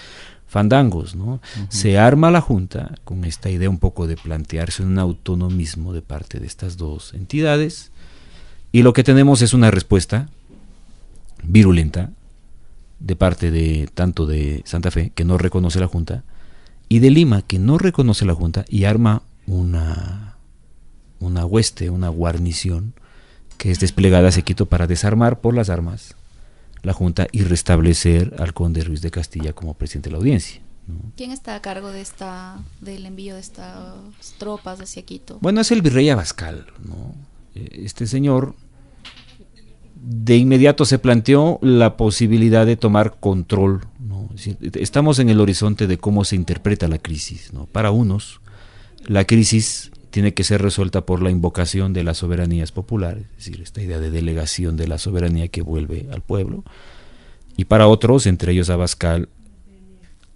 [0.46, 1.42] fandangos, ¿no?
[1.70, 6.40] Se arma la Junta con esta idea un poco de plantearse un autonomismo de parte
[6.40, 7.92] de estas dos entidades
[8.74, 10.28] y lo que tenemos es una respuesta
[11.44, 12.10] virulenta
[13.00, 16.24] de parte de tanto de Santa Fe, que no reconoce la Junta,
[16.90, 20.36] y de Lima, que no reconoce la Junta y arma una
[21.20, 22.94] una hueste, una guarnición
[23.58, 26.16] que es desplegada a Quito para desarmar por las armas
[26.82, 30.62] la Junta y restablecer al conde Ruiz de Castilla como presidente de la audiencia.
[31.16, 33.96] ¿Quién está a cargo de esta, del envío de estas
[34.38, 35.38] tropas hacia Quito?
[35.40, 36.66] Bueno, es el virrey Abascal.
[36.84, 37.16] ¿no?
[37.56, 38.56] Este señor
[40.06, 43.82] de inmediato se planteó la posibilidad de tomar control.
[44.00, 44.30] ¿no?
[44.74, 47.54] estamos en el horizonte de cómo se interpreta la crisis.
[47.54, 47.68] ¿no?
[47.68, 48.42] Para unos,
[49.08, 53.62] la crisis tiene que ser resuelta por la invocación de las soberanías populares, es decir,
[53.62, 56.64] esta idea de delegación de la soberanía que vuelve al pueblo.
[57.56, 59.30] Y para otros, entre ellos Abascal,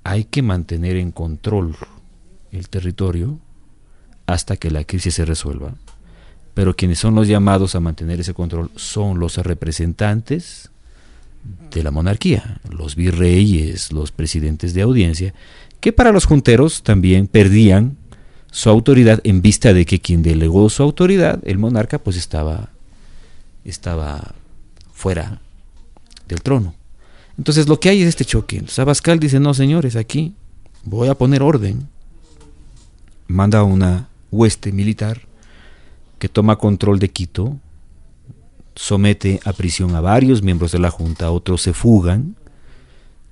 [0.04, 1.76] hay que mantener en control
[2.52, 3.40] el territorio
[4.26, 5.76] hasta que la crisis se resuelva.
[6.58, 10.72] Pero quienes son los llamados a mantener ese control son los representantes
[11.70, 15.36] de la monarquía, los virreyes, los presidentes de audiencia,
[15.80, 17.96] que para los junteros también perdían
[18.50, 22.70] su autoridad en vista de que quien delegó su autoridad, el monarca, pues estaba,
[23.63, 24.34] estaba
[24.91, 25.39] fuera
[26.28, 26.74] del trono.
[27.38, 28.63] Entonces lo que hay es este choque.
[28.65, 30.34] Sabascal dice, no señores, aquí
[30.84, 31.88] voy a poner orden.
[33.28, 35.28] Manda una hueste militar
[36.20, 37.58] que toma control de Quito,
[38.76, 42.36] somete a prisión a varios miembros de la Junta, otros se fugan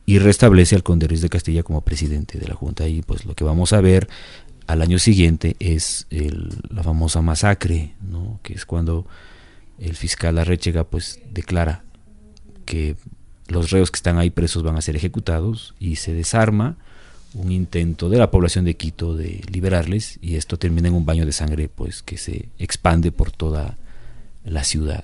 [0.06, 2.88] y restablece al conde Ruiz de Castilla como presidente de la Junta.
[2.88, 4.08] Y pues lo que vamos a ver
[4.68, 6.08] al año siguiente es
[6.70, 8.40] la famosa masacre, ¿no?
[8.44, 9.06] que es cuando
[9.80, 11.84] el fiscal Arrechega pues declara
[12.66, 12.96] que
[13.48, 16.78] los reos que están ahí presos van a ser ejecutados y se desarma
[17.36, 21.26] un intento de la población de Quito de liberarles y esto termina en un baño
[21.26, 23.78] de sangre pues que se expande por toda
[24.44, 25.04] la ciudad.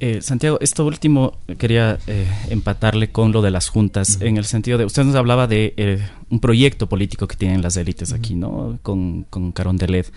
[0.00, 4.78] Eh, Santiago, esto último quería eh, empatarle con lo de las juntas, en el sentido
[4.78, 8.78] de, usted nos hablaba de eh, un proyecto político que tienen las élites aquí, ¿no?
[8.82, 10.10] Con, con Carondelet.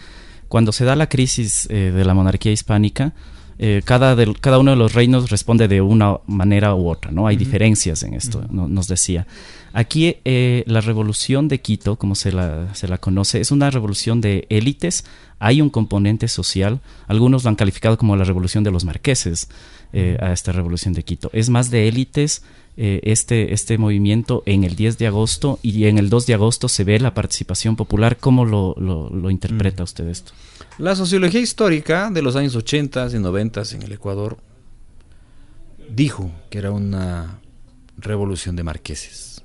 [0.48, 3.14] Cuando se da la crisis de la monarquía hispánica,
[3.86, 7.28] cada, cada uno de los reinos responde de una manera u otra, ¿no?
[7.28, 9.28] Hay diferencias en esto, nos decía.
[9.74, 14.48] Aquí la revolución de Quito, como se la, se la conoce, es una revolución de
[14.50, 15.06] élites
[15.42, 19.50] hay un componente social, algunos lo han calificado como la revolución de los marqueses,
[19.92, 21.32] eh, a esta revolución de Quito.
[21.34, 22.44] Es más de élites
[22.84, 26.68] eh, este, este movimiento en el 10 de agosto y en el 2 de agosto
[26.68, 28.18] se ve la participación popular.
[28.18, 29.86] ¿Cómo lo, lo, interpreta mm.
[29.86, 30.32] usted esto?
[30.80, 34.40] La sociología histórica de los años 80 y 90 en el Ecuador
[35.90, 37.40] dijo que era una
[37.98, 39.44] revolución de marqueses.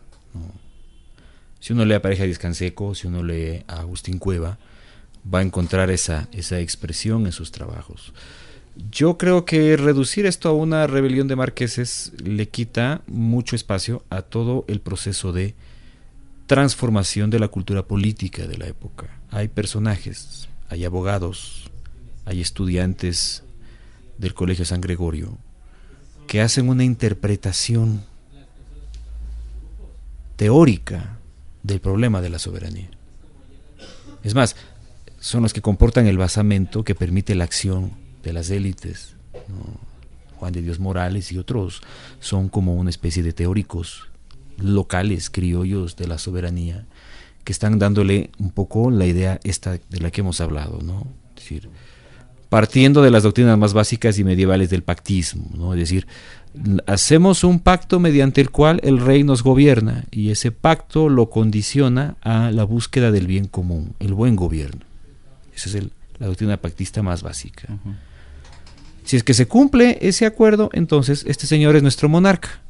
[1.61, 4.57] Si uno lee a Pareja Discanseco, si uno lee a Agustín Cueva,
[5.31, 8.15] va a encontrar esa, esa expresión en sus trabajos.
[8.91, 14.23] Yo creo que reducir esto a una rebelión de marqueses le quita mucho espacio a
[14.23, 15.55] todo el proceso de
[16.47, 19.19] transformación de la cultura política de la época.
[19.31, 21.71] Hay personajes, hay abogados,
[22.27, 23.45] hay estudiantes
[24.19, 25.39] del Colegio San Gregorio
[26.27, 28.05] que hacen una interpretación
[30.37, 31.19] teórica
[31.63, 32.91] del problema de la soberanía.
[34.23, 34.55] Es más,
[35.19, 39.15] son los que comportan el basamento que permite la acción de las élites.
[40.39, 41.81] Juan de Dios Morales y otros
[42.21, 44.09] son como una especie de teóricos
[44.59, 46.85] locales, criollos de la soberanía,
[47.45, 51.07] que están dándole un poco la idea esta de la que hemos hablado, ¿no?
[51.37, 51.69] Es decir,
[52.49, 55.73] partiendo de las doctrinas más básicas y medievales del pactismo, ¿no?
[55.75, 56.07] Es decir,
[56.87, 62.17] hacemos un pacto mediante el cual el rey nos gobierna y ese pacto lo condiciona
[62.23, 64.85] a la búsqueda del bien común, el buen gobierno.
[65.55, 65.85] Esa es
[66.19, 67.69] la doctrina pactista más básica.
[69.07, 72.61] Si es que se cumple ese acuerdo, entonces este señor es nuestro monarca.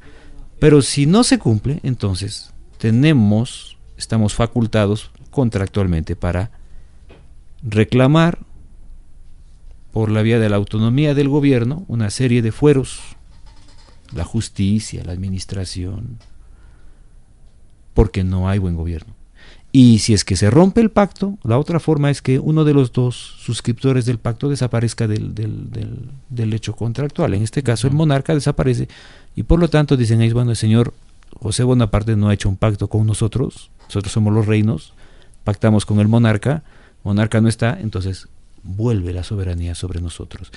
[0.59, 6.51] Pero si no se cumple, entonces tenemos, estamos facultados contractualmente para
[7.63, 8.39] reclamar
[9.93, 13.01] por la vía de la autonomía del gobierno una serie de fueros,
[14.13, 16.19] la justicia, la administración,
[17.95, 19.16] porque no hay buen gobierno.
[19.79, 22.73] Y si es que se rompe el pacto, la otra forma es que uno de
[22.73, 27.35] los dos suscriptores del pacto desaparezca del, del, hecho contractual.
[27.35, 28.89] En este caso, el monarca desaparece
[29.35, 30.95] y por lo tanto dicen ahí, bueno, el señor
[31.39, 34.95] José Bonaparte no ha hecho un pacto con nosotros, nosotros somos los reinos,
[35.45, 36.63] pactamos con el monarca,
[37.05, 38.29] monarca no está, entonces
[38.63, 40.53] vuelve la soberanía sobre nosotros.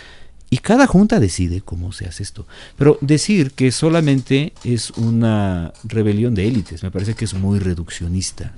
[0.49, 2.47] Y cada junta decide cómo se hace esto.
[2.77, 8.53] Pero decir que solamente es una rebelión de élites me parece que es muy reduccionista.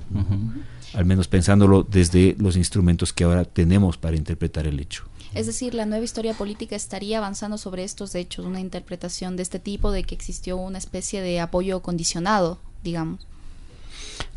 [0.94, 5.06] Al menos pensándolo desde los instrumentos que ahora tenemos para interpretar el hecho.
[5.34, 9.60] Es decir, la nueva historia política estaría avanzando sobre estos hechos, una interpretación de este
[9.60, 13.26] tipo, de que existió una especie de apoyo condicionado, digamos.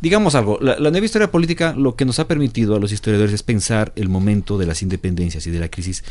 [0.01, 3.43] Digamos algo, la, nueva historia política lo que nos ha permitido a los historiadores es
[3.43, 6.03] pensar el momento de las independencias y de la crisis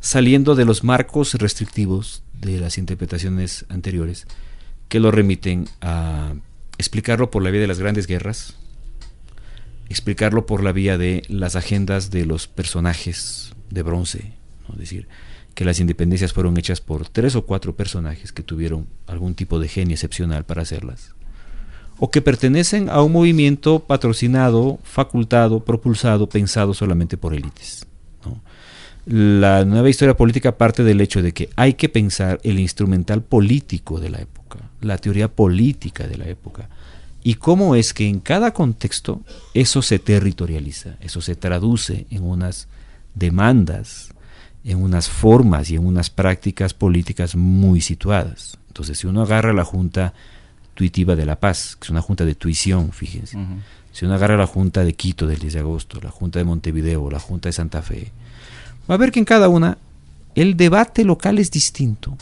[0.00, 4.26] saliendo de los marcos restrictivos de las interpretaciones anteriores,
[4.88, 6.34] que lo remiten a
[6.78, 8.54] explicarlo por la vía de las grandes guerras,
[9.88, 14.32] explicarlo por la vía de las agendas de los personajes de bronce,
[14.72, 15.08] es decir,
[15.54, 19.68] que las independencias fueron hechas por tres o cuatro personajes que tuvieron algún tipo de
[19.68, 21.14] genio excepcional para hacerlas,
[21.98, 27.86] o que pertenecen a un movimiento patrocinado, facultado, propulsado, pensado solamente por élites.
[29.06, 34.00] la nueva historia política parte del hecho de que hay que pensar el instrumental político
[34.00, 36.68] de la época, la teoría política de la época,
[37.24, 39.22] y cómo es que en cada contexto
[39.54, 42.68] eso se territorializa, eso se traduce en unas
[43.14, 44.14] demandas,
[44.64, 48.58] en unas formas y en unas prácticas políticas muy situadas.
[48.68, 50.14] Entonces, si uno agarra la Junta
[50.78, 53.36] Tuitiva de la Paz, que es una junta de tuición, fíjense,
[53.90, 57.10] si uno agarra la Junta de Quito del 10 de agosto, la Junta de Montevideo,
[57.10, 58.12] la Junta de Santa Fe,
[58.88, 59.76] va a ver que en cada una
[60.36, 62.16] el debate local es distinto,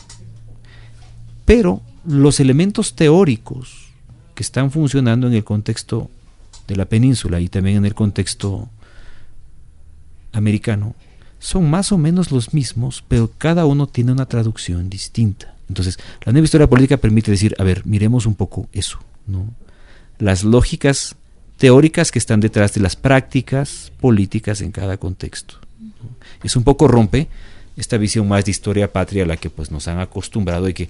[1.45, 3.91] pero los elementos teóricos
[4.33, 6.09] que están funcionando en el contexto
[6.67, 8.69] de la península y también en el contexto
[10.33, 10.95] americano
[11.37, 15.56] son más o menos los mismos, pero cada uno tiene una traducción distinta.
[15.69, 19.53] Entonces, la nueva historia política permite decir, a ver, miremos un poco eso, ¿no?
[20.19, 21.15] Las lógicas
[21.57, 25.59] teóricas que están detrás de las prácticas políticas en cada contexto.
[26.43, 27.27] Es un poco rompe
[27.75, 30.89] esta visión más de historia patria a la que pues nos han acostumbrado y que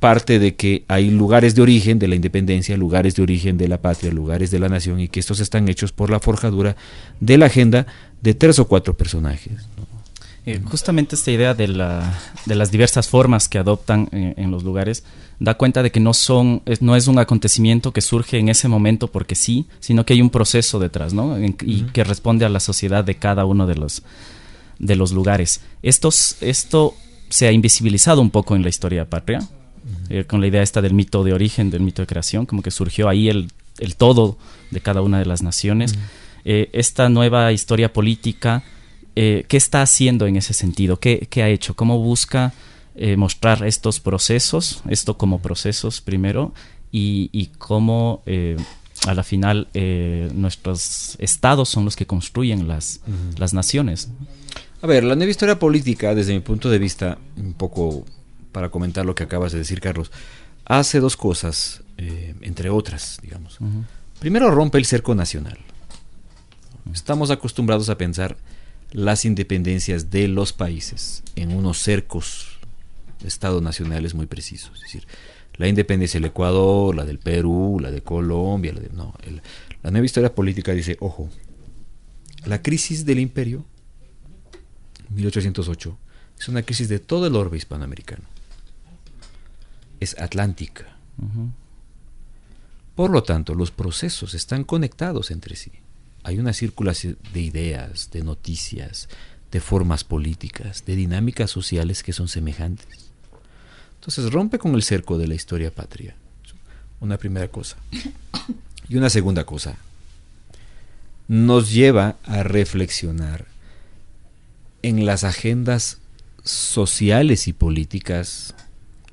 [0.00, 3.80] parte de que hay lugares de origen de la independencia, lugares de origen de la
[3.80, 6.76] patria, lugares de la nación y que estos están hechos por la forjadura
[7.20, 7.86] de la agenda
[8.20, 9.66] de tres o cuatro personajes.
[10.46, 14.62] Eh, justamente esta idea de, la, de, las diversas formas que adoptan eh, en los
[14.62, 15.04] lugares
[15.40, 18.68] da cuenta de que no son es, no es un acontecimiento que surge en ese
[18.68, 21.36] momento porque sí, sino que hay un proceso detrás, ¿no?
[21.36, 24.02] En, y que responde a la sociedad de cada uno de los
[24.78, 25.60] de los lugares.
[25.82, 26.94] Estos, esto
[27.28, 29.40] se ha invisibilizado un poco en la historia patria,
[30.08, 32.70] eh, con la idea esta del mito de origen, del mito de creación, como que
[32.70, 34.38] surgió ahí el, el todo
[34.70, 35.94] de cada una de las naciones.
[36.44, 38.62] Eh, esta nueva historia política,
[39.16, 40.98] eh, ¿qué está haciendo en ese sentido?
[40.98, 41.74] ¿Qué, qué ha hecho?
[41.74, 42.52] ¿Cómo busca
[43.16, 46.54] mostrar estos procesos, esto como procesos primero,
[46.92, 48.22] y, y cómo
[49.04, 49.66] a la final
[50.32, 53.00] nuestros estados son los que construyen las,
[53.36, 54.10] las naciones?
[54.80, 58.04] A ver, la nueva historia política, desde mi punto de vista, un poco
[58.52, 60.12] para comentar lo que acabas de decir, Carlos,
[60.64, 63.58] hace dos cosas, eh, entre otras, digamos.
[64.20, 65.58] Primero, rompe el cerco nacional.
[66.92, 68.36] Estamos acostumbrados a pensar
[68.94, 72.58] las independencias de los países en unos cercos
[73.20, 74.72] de Estado nacionales muy precisos.
[74.76, 75.06] Es decir,
[75.56, 79.12] la independencia del Ecuador, la del Perú, la de Colombia, la de, no,
[79.82, 81.28] la nueva historia política dice, ojo,
[82.46, 83.66] la crisis del imperio,
[85.10, 85.98] 1808,
[86.38, 88.24] es una crisis de todo el orbe hispanoamericano
[90.00, 90.96] es atlántica.
[92.94, 95.72] Por lo tanto, los procesos están conectados entre sí.
[96.24, 99.08] Hay una circulación de ideas, de noticias,
[99.52, 103.10] de formas políticas, de dinámicas sociales que son semejantes.
[103.96, 106.16] Entonces rompe con el cerco de la historia patria.
[107.00, 107.76] Una primera cosa.
[108.86, 109.78] Y una segunda cosa.
[111.26, 113.46] Nos lleva a reflexionar
[114.82, 116.00] en las agendas
[116.42, 118.54] sociales y políticas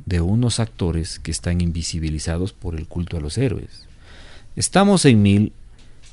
[0.06, 3.86] de unos actores que están invisibilizados por el culto a los héroes.
[4.58, 5.54] Estamos en mil,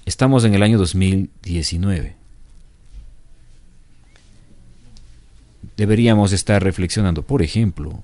[0.08, 2.16] estamos en el año 2019.
[5.76, 8.02] Deberíamos estar reflexionando, por ejemplo,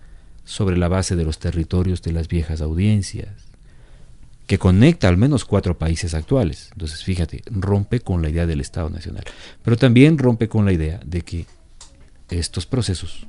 [0.44, 3.28] sobre la base de los territorios de las viejas audiencias,
[4.46, 6.70] que conecta al menos cuatro países actuales.
[6.72, 9.24] Entonces, fíjate, rompe con la idea del Estado Nacional,
[9.62, 11.46] pero también rompe con la idea de que
[12.30, 13.26] estos procesos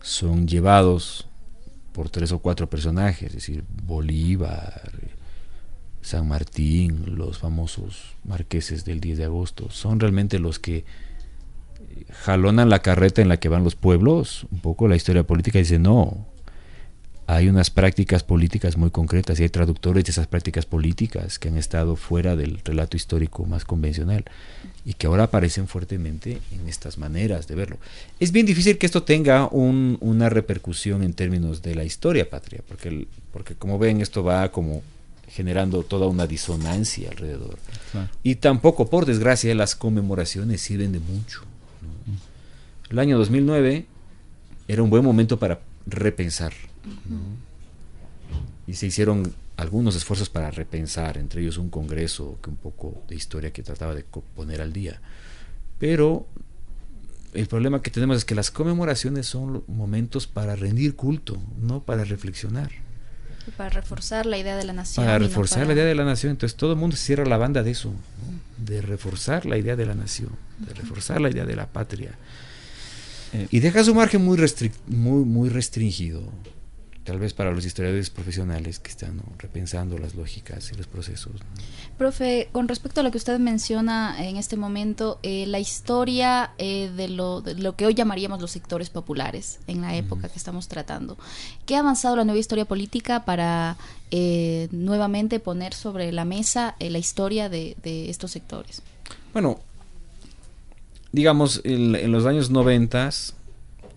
[0.00, 1.28] son llevados
[1.92, 4.92] por tres o cuatro personajes, es decir, Bolívar,
[6.02, 10.84] San Martín, los famosos marqueses del 10 de agosto, son realmente los que
[12.24, 14.46] jalonan la carreta en la que van los pueblos.
[14.50, 16.26] Un poco la historia política dice, no,
[17.36, 21.56] hay unas prácticas políticas muy concretas y hay traductores de esas prácticas políticas que han
[21.56, 24.24] estado fuera del relato histórico más convencional
[24.84, 27.78] y que ahora aparecen fuertemente en estas maneras de verlo.
[28.18, 33.06] Es bien difícil que esto tenga una repercusión en términos de la historia patria, porque,
[33.32, 34.82] porque como ven esto va como
[35.28, 37.58] generando toda una disonancia alrededor.
[38.24, 41.42] Y tampoco, por desgracia, las conmemoraciones sirven de mucho.
[42.90, 43.86] El año 2009
[44.66, 46.52] era un buen momento para repensar
[48.66, 53.16] y se hicieron algunos esfuerzos para repensar, entre ellos un congreso que un poco de
[53.16, 55.00] historia que trataba de poner al día.
[55.78, 56.26] Pero
[57.34, 62.04] el problema que tenemos es que las conmemoraciones son momentos para rendir culto, no para
[62.04, 62.70] reflexionar.
[63.56, 65.04] para reforzar la idea de la nación.
[65.04, 66.30] Para reforzar la idea de la nación.
[66.30, 67.92] Entonces todo el mundo se cierra la banda de eso,
[68.56, 72.12] de reforzar la idea de la nación, de reforzar la idea de la patria.
[73.32, 74.38] Eh, y deja su margen muy,
[74.86, 76.22] muy, muy restringido
[77.04, 81.32] tal vez para los historiadores profesionales que están repensando las lógicas y los procesos.
[81.96, 86.90] Profe, con respecto a lo que usted menciona en este momento, eh, la historia eh,
[86.94, 91.16] de, lo, lo, que hoy llamaríamos los sectores populares en la época que estamos tratando,
[91.64, 93.76] ¿qué ha avanzado la nueva historia política para
[94.10, 97.76] eh, nuevamente poner sobre la mesa la historia de,
[98.10, 98.82] estos sectores?
[99.32, 99.60] Bueno,
[101.12, 103.34] digamos, en los años noventas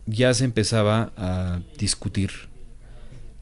[0.05, 2.52] ya se empezaba a discutir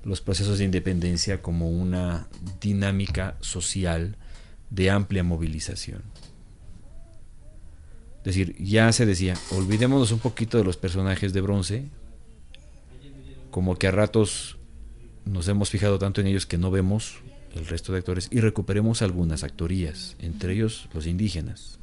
[0.03, 2.27] los procesos de independencia como una
[2.59, 4.15] dinámica social
[4.69, 6.01] de amplia movilización.
[8.19, 11.85] Es decir, ya se decía, olvidémonos un poquito de los personajes de bronce,
[13.49, 14.57] como que a ratos
[15.25, 17.17] nos hemos fijado tanto en ellos que no vemos
[17.55, 21.79] el resto de actores y recuperemos algunas actorías, entre ellos los indígenas,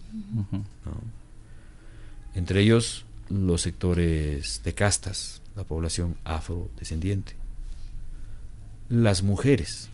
[2.35, 7.37] entre ellos los sectores de castas, la población afrodescendiente
[8.89, 9.89] las mujeres.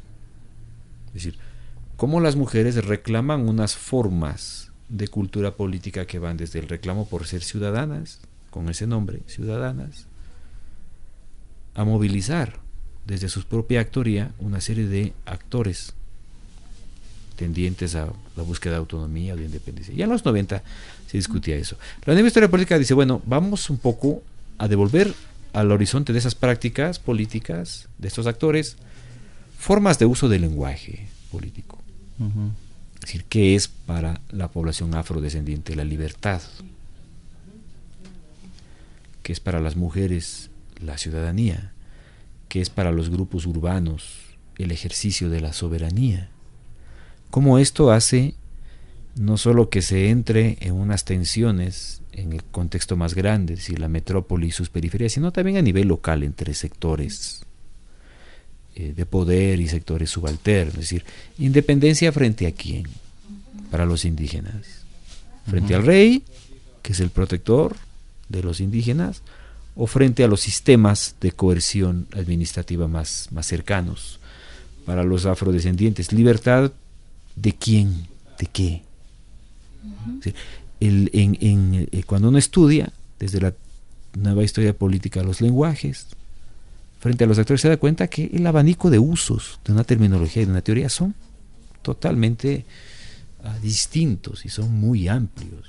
[1.09, 1.39] Es decir,
[1.97, 7.27] cómo las mujeres reclaman unas formas de cultura política que van desde el reclamo por
[7.27, 8.21] ser ciudadanas,
[8.51, 10.07] con ese nombre, ciudadanas,
[11.75, 12.59] a movilizar
[13.07, 15.95] desde su propia actoría una serie de actores
[17.37, 19.93] tendientes a la búsqueda de autonomía o de independencia.
[19.95, 20.63] Y en los 90
[21.09, 21.77] se discutía eso.
[22.05, 24.23] La nueva historia política dice, bueno, vamos un poco
[24.59, 25.13] a devolver
[25.55, 28.77] al horizonte de esas prácticas políticas, de estos actores,
[29.59, 31.79] formas de uso del lenguaje político.
[32.97, 36.43] Es decir, ¿qué es para la población afrodescendiente la libertad?
[39.23, 40.51] ¿Qué es para las mujeres
[40.81, 41.73] la ciudadanía?
[42.49, 44.05] ¿Qué es para los grupos urbanos
[44.59, 46.31] el ejercicio de la soberanía?
[47.31, 48.35] ¿Cómo esto hace
[49.17, 53.79] no solo que se entre en unas tensiones en el contexto más grande, es decir,
[53.79, 57.45] la metrópoli y sus periferias, sino también a nivel local entre sectores
[58.75, 60.75] eh, de poder y sectores subalternos.
[60.75, 61.05] Es decir,
[61.39, 62.85] independencia frente a quién?
[63.71, 64.85] Para los indígenas.
[65.49, 66.23] Frente al rey,
[66.83, 67.77] que es el protector
[68.29, 69.23] de los indígenas,
[69.77, 74.21] o frente a los sistemas de coerción administrativa más, más cercanos
[74.87, 76.13] para los afrodescendientes.
[76.13, 76.73] Libertad
[77.35, 78.07] de quién,
[78.39, 78.83] de qué
[80.81, 83.55] en, eh, cuando uno estudia desde la
[84.17, 86.07] nueva historia política los lenguajes,
[87.01, 90.43] frente a los actores se da cuenta que el abanico de usos de una terminología
[90.43, 91.15] y de una teoría son
[91.83, 92.65] totalmente
[93.45, 95.69] ah, distintos y son muy amplios.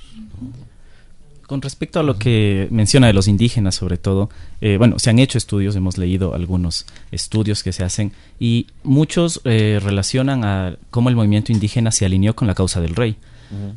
[1.46, 5.20] Con respecto a lo que menciona de los indígenas, sobre todo, eh, bueno, se han
[5.20, 11.10] hecho estudios, hemos leído algunos estudios que se hacen y muchos eh, relacionan a cómo
[11.10, 13.18] el movimiento indígena se alineó con la causa del rey.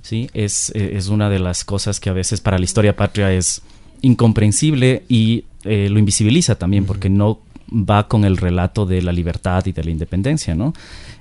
[0.03, 0.31] ¿Sí?
[0.35, 3.63] Es, eh, es, una de las cosas que a veces para la historia patria es
[4.01, 7.41] incomprensible y eh, lo invisibiliza también porque no
[7.71, 10.73] va con el relato de la libertad y de la independencia, ¿no?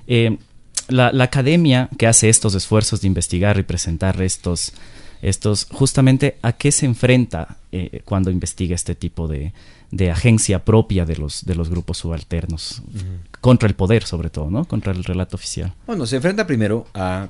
[0.06, 0.38] Eh,
[0.88, 4.72] la, academia que hace estos esfuerzos de investigar y presentar estos,
[5.20, 7.58] estos justamente a qué se enfrenta
[8.06, 9.52] cuando investiga este tipo de,
[9.90, 12.82] de, agencia propia de los, de los grupos subalternos,
[13.42, 14.64] contra el poder sobre todo, ¿no?
[14.64, 15.74] Contra el relato oficial.
[15.86, 17.28] Bueno, se enfrenta primero a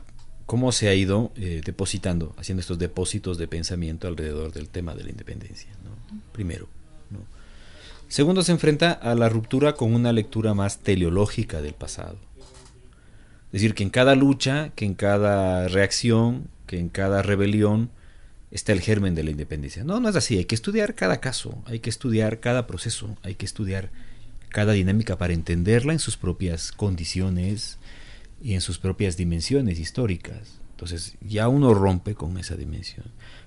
[0.49, 5.05] cómo se ha ido eh, depositando, haciendo estos depósitos de pensamiento alrededor del tema de
[5.05, 5.68] la independencia,
[6.32, 6.68] primero.
[8.09, 12.16] Segundo, se enfrenta a la ruptura con una lectura más teleológica del pasado.
[13.49, 17.90] Es decir, que en cada lucha, que en cada reacción, que en cada rebelión,
[18.51, 19.84] está el germen de la independencia.
[19.84, 23.34] No, no es así, hay que estudiar cada caso, hay que estudiar cada proceso, hay
[23.34, 23.90] que estudiar
[24.49, 27.77] cada dinámica para entenderla en sus propias condiciones,
[28.43, 30.61] y en sus propias dimensiones históricas.
[30.70, 33.07] Entonces ya uno rompe con esa dimensión.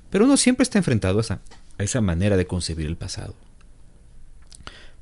[0.10, 1.42] Pero uno siempre está enfrentado a esa,
[1.78, 3.36] a esa manera de concebir el pasado.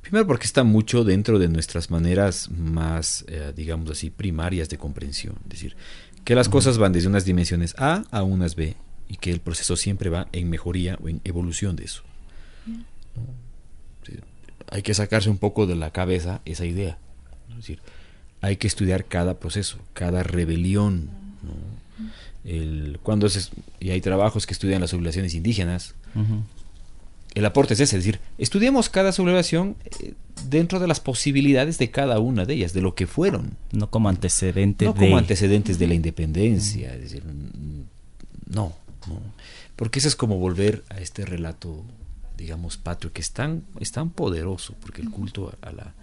[0.00, 5.36] Primero porque está mucho dentro de nuestras maneras más, eh, digamos así, primarias de comprensión.
[5.44, 5.76] Es decir,
[6.24, 8.76] que las cosas van desde unas dimensiones A a unas B
[9.08, 12.02] y que el proceso siempre va en mejoría o en evolución de eso.
[14.68, 16.98] hay que sacarse un poco de la cabeza esa idea.
[17.50, 17.80] Es decir,
[18.40, 21.10] hay que estudiar cada proceso, cada rebelión.
[22.44, 23.28] El, cuando
[23.80, 25.94] y hay trabajos que estudian las poblaciones indígenas,
[27.34, 30.14] el aporte es ese, es decir, estudiemos cada sublevación eh,
[30.48, 33.56] dentro de las posibilidades de cada una de ellas, de lo que fueron.
[33.72, 37.22] No como antecedentes no como antecedentes de la independencia, es decir,
[38.46, 38.72] no,
[39.06, 39.20] no,
[39.76, 41.84] porque eso es como volver a este relato,
[42.36, 45.94] digamos, patrio, que es tan, es tan poderoso, porque el culto a la,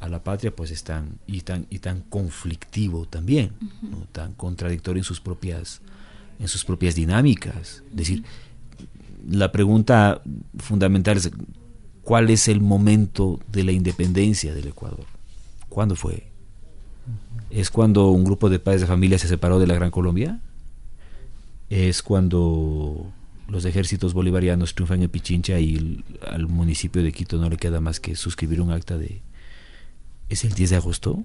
[0.00, 4.06] a la patria pues es tan, y tan, y tan conflictivo también, ¿no?
[4.12, 5.80] tan contradictorio en sus propias,
[6.38, 7.82] en sus propias dinámicas.
[7.90, 8.24] Es decir,
[9.28, 10.22] la pregunta
[10.58, 11.30] fundamental es
[12.02, 15.04] cuál es el momento de la independencia del Ecuador.
[15.68, 16.28] ¿Cuándo fue?
[17.50, 20.40] ¿Es cuando un grupo de padres de familia se separó de la Gran Colombia?
[21.70, 23.12] ¿Es cuando
[23.48, 28.00] los ejércitos bolivarianos triunfan en Pichincha y al municipio de Quito no le queda más
[28.00, 29.22] que suscribir un acta de...
[30.28, 31.24] ¿Es el 10 de agosto?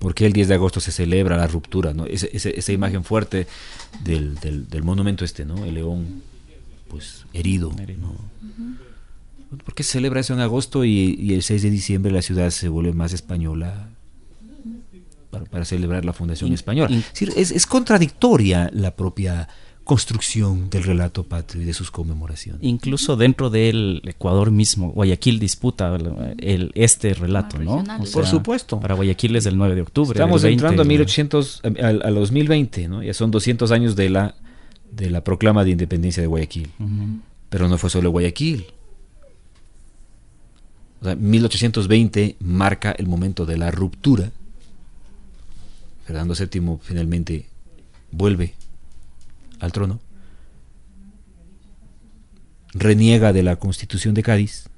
[0.00, 2.06] porque el 10 de agosto se celebra la ruptura, ¿no?
[2.06, 3.46] esa imagen fuerte
[4.02, 5.62] del, del, monumento este, ¿no?
[5.64, 6.22] El león,
[6.88, 8.14] pues, herido, ¿no?
[9.62, 12.68] ¿Por qué se celebra eso en agosto y, el 6 de diciembre la ciudad se
[12.68, 13.90] vuelve más española
[15.50, 16.90] para, celebrar la fundación española?
[17.36, 19.48] es, es contradictoria la propia
[19.90, 22.62] construcción del relato patrio y de sus conmemoraciones.
[22.62, 25.98] Incluso dentro del Ecuador mismo, Guayaquil disputa
[26.38, 27.82] el, este relato, ¿no?
[28.12, 28.78] Por supuesto.
[28.78, 30.16] Para Guayaquil es del 9 de octubre.
[30.16, 33.02] Estamos entrando a 1800, a, los 2020, ¿no?
[33.02, 34.36] Ya son 200 años de la,
[34.92, 36.70] de la proclama de independencia de Guayaquil.
[37.48, 38.66] Pero no fue solo Guayaquil.
[41.00, 44.30] O sea, 1820 marca el momento de la ruptura.
[46.04, 47.46] Fernando VII finalmente
[48.12, 48.54] vuelve
[49.60, 50.00] al trono,
[52.72, 54.68] reniega de la constitución de Cádiz.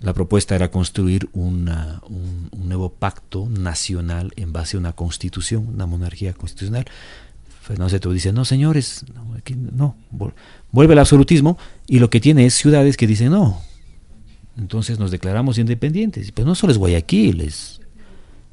[0.00, 1.70] La propuesta era construir un,
[2.56, 6.86] nuevo pacto nacional en base a una constitución, una monarquía constitucional.
[7.60, 9.04] Fernando VII dice, no señores,
[9.72, 9.96] no,
[10.72, 13.60] vuelve el absolutismo y lo que tiene es ciudades que dicen no.
[14.56, 16.32] Entonces nos declaramos independientes.
[16.32, 17.79] Pero no solo es Guayaquil, es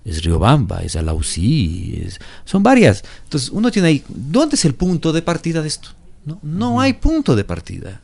[0.08, 3.04] es Riobamba, es Alausí, es, son varias.
[3.26, 5.90] Entonces uno tiene ahí, ¿dónde es el punto de partida de esto?
[6.26, 8.02] No, no hay punto de partida.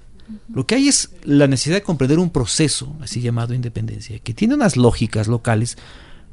[0.54, 4.56] Lo que hay es la necesidad de comprender un proceso, así llamado independencia, que tiene
[4.56, 5.78] unas lógicas locales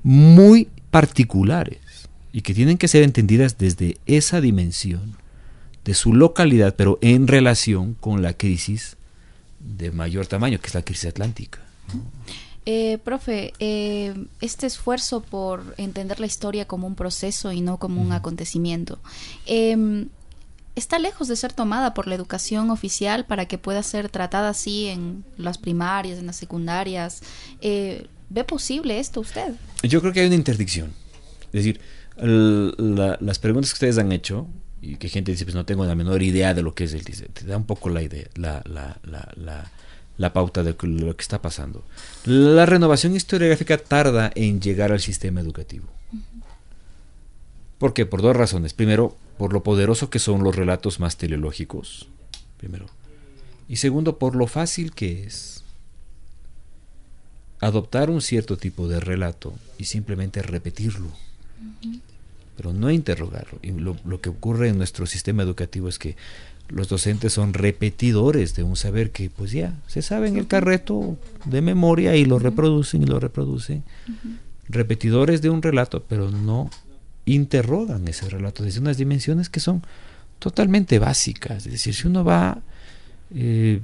[0.02, 1.78] muy particulares
[2.32, 5.14] y que tienen que ser entendidas desde esa dimensión
[5.84, 8.96] de su localidad, pero en relación con la crisis
[9.60, 11.60] de mayor tamaño, que es la crisis atlántica.
[12.66, 18.02] Eh, profe, eh, este esfuerzo por entender la historia como un proceso y no como
[18.02, 18.98] un acontecimiento,
[19.46, 20.08] em,
[20.76, 24.88] ¿está lejos de ser tomada por la educación oficial para que pueda ser tratada así
[24.88, 27.22] en las primarias, en las secundarias?
[27.62, 29.54] Eh, ¿Ve posible esto usted?
[29.82, 30.92] Yo creo que hay una interdicción.
[31.46, 31.80] Es decir,
[32.16, 34.46] las preguntas que ustedes han hecho,
[34.82, 37.02] y que gente dice, pues no tengo la menor idea de lo que es el
[37.02, 39.72] dice, te da un poco la idea, la, la, la
[40.20, 41.82] la pauta de lo que está pasando.
[42.26, 45.86] La renovación historiográfica tarda en llegar al sistema educativo.
[47.78, 48.04] ¿Por qué?
[48.04, 48.74] Por dos razones.
[48.74, 52.06] Primero, por lo poderoso que son los relatos más teleológicos.
[52.58, 52.84] Primero.
[53.66, 55.64] Y segundo, por lo fácil que es
[57.58, 61.08] adoptar un cierto tipo de relato y simplemente repetirlo.
[62.60, 63.58] Pero no interrogarlo.
[63.62, 66.14] Y lo, lo que ocurre en nuestro sistema educativo es que
[66.68, 71.16] los docentes son repetidores de un saber que pues ya se sabe en el carreto
[71.46, 73.82] de memoria y lo reproducen y lo reproducen.
[74.68, 76.70] Repetidores de un relato, pero no
[77.24, 79.82] interrogan ese relato desde unas dimensiones que son
[80.38, 81.66] totalmente básicas.
[81.66, 82.58] Es decir, si uno va
[83.34, 83.80] eh,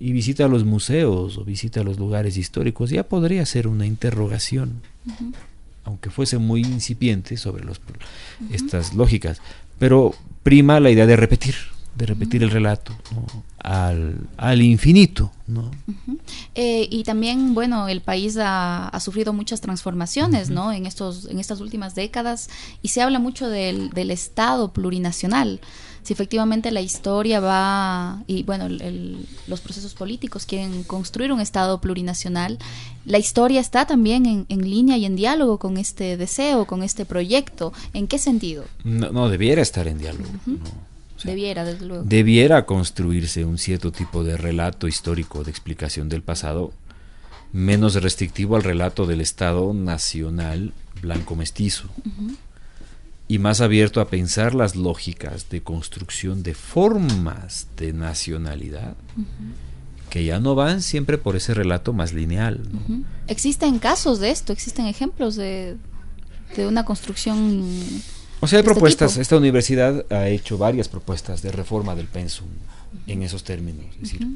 [0.00, 4.82] y visita los museos o visita los lugares históricos, ya podría ser una interrogación,
[5.88, 7.80] aunque fuese muy incipiente sobre los,
[8.52, 9.40] estas lógicas.
[9.78, 11.54] Pero prima la idea de repetir
[11.96, 12.92] de repetir el relato
[13.58, 15.32] al, infinito.
[15.48, 15.68] ¿no?
[16.54, 20.70] Eh, y también, bueno, el país ha, sufrido muchas transformaciones ¿no?
[20.70, 22.50] en, estos, en estas últimas décadas
[22.82, 25.60] y se habla mucho del, del Estado plurinacional.
[26.08, 28.66] Si efectivamente la historia va, y bueno,
[29.46, 32.56] los procesos políticos quieren construir un Estado plurinacional,
[33.04, 37.04] la historia está también en, en, línea y en diálogo con este deseo, con este
[37.04, 37.74] proyecto.
[37.92, 38.64] ¿En qué sentido?
[38.84, 40.30] No, debiera estar en diálogo.
[40.46, 40.58] no
[41.24, 42.04] debiera, desde luego.
[42.04, 46.72] Debiera construirse un cierto tipo de relato histórico de explicación del pasado,
[47.52, 51.84] menos restrictivo al relato del Estado nacional blanco mestizo.
[53.28, 58.96] Y más abierto a pensar las lógicas de construcción de formas de nacionalidad
[60.08, 62.60] que ya no van siempre por ese relato más lineal.
[63.26, 65.76] Existen casos de esto, existen ejemplos de,
[66.56, 67.64] de una construcción
[68.40, 72.48] O sea, hay este propuestas, esta universidad ha hecho varias propuestas de reforma del pensum
[73.06, 73.84] en esos términos.
[73.96, 74.26] Es decir,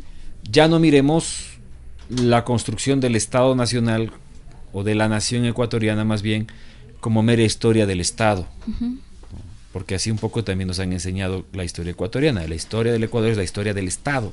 [0.51, 1.59] ya no miremos
[2.11, 4.13] la construcción del Estado Nacional
[4.73, 6.49] o de la nación ecuatoriana más bien
[7.03, 8.47] como mera historia del Estado,
[9.73, 12.47] porque así un poco también nos han enseñado la historia ecuatoriana.
[12.47, 14.33] La historia del Ecuador es la historia del Estado.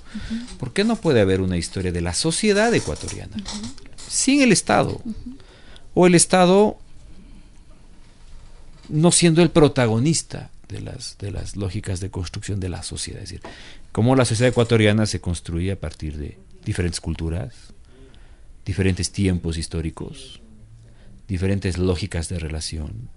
[0.59, 3.37] ¿Por qué no puede haber una historia de la sociedad ecuatoriana
[4.07, 5.01] sin el Estado?
[5.95, 6.77] O el Estado
[8.87, 13.23] no siendo el protagonista de las, de las lógicas de construcción de la sociedad.
[13.23, 13.41] Es decir,
[13.91, 17.55] cómo la sociedad ecuatoriana se construye a partir de diferentes culturas,
[18.63, 20.39] diferentes tiempos históricos,
[21.29, 23.07] diferentes lógicas de relación,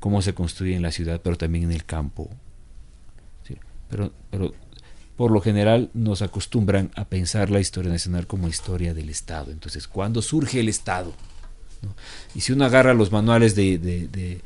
[0.00, 2.30] cómo se construye en la ciudad, pero también en el campo.
[3.46, 3.56] Sí,
[3.90, 4.54] Pero, pero
[5.16, 9.50] por lo general nos acostumbran a pensar la historia nacional como historia del Estado.
[9.50, 11.12] Entonces, ¿cuándo surge el Estado?
[11.82, 11.94] ¿No?
[12.34, 14.40] Y si uno agarra los manuales de, de- de-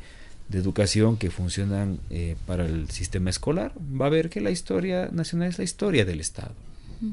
[0.49, 5.07] de educación que funcionan eh, para el sistema escolar, va a ver que la historia
[5.11, 6.53] nacional es la historia del Estado.
[6.99, 7.11] ¿no?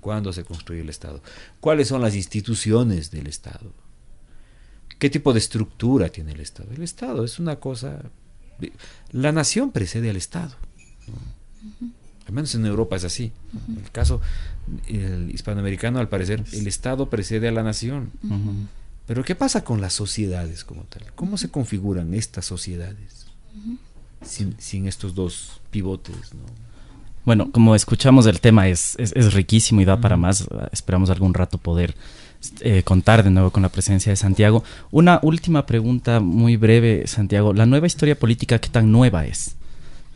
[0.00, 1.22] ¿Cuándo se construye el Estado?
[1.60, 3.72] ¿Cuáles son las instituciones del Estado?
[4.98, 6.70] ¿Qué tipo de estructura tiene el Estado?
[6.74, 8.02] El Estado es una cosa...
[9.12, 10.56] La nación precede al Estado.
[11.08, 11.36] ¿no?
[12.26, 13.32] Al menos en Europa es así.
[13.68, 14.20] En el caso
[14.88, 18.10] el hispanoamericano, al parecer, el Estado precede a la nación.
[19.06, 21.02] Pero ¿qué pasa con las sociedades como tal?
[21.14, 23.26] ¿Cómo se configuran estas sociedades
[24.22, 26.34] sin, sin estos dos pivotes?
[26.34, 26.42] ¿no?
[27.24, 30.48] Bueno, como escuchamos, el tema es, es, es riquísimo y da para más.
[30.72, 31.94] Esperamos algún rato poder
[32.60, 34.64] eh, contar de nuevo con la presencia de Santiago.
[34.90, 37.52] Una última pregunta muy breve, Santiago.
[37.52, 39.56] ¿La nueva historia política qué tan nueva es?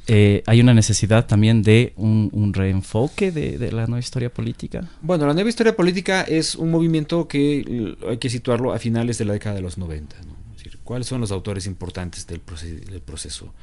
[0.07, 4.91] Eh, ¿Hay una necesidad también de un, reenfoque de, la nueva historia política?
[5.03, 9.25] Bueno, la nueva historia política es un movimiento que hay que situarlo a finales de
[9.25, 10.17] la década de los 90.
[10.27, 10.33] ¿no?
[10.51, 13.55] Es decir, ¿Cuáles son los autores importantes del, proces del proceso?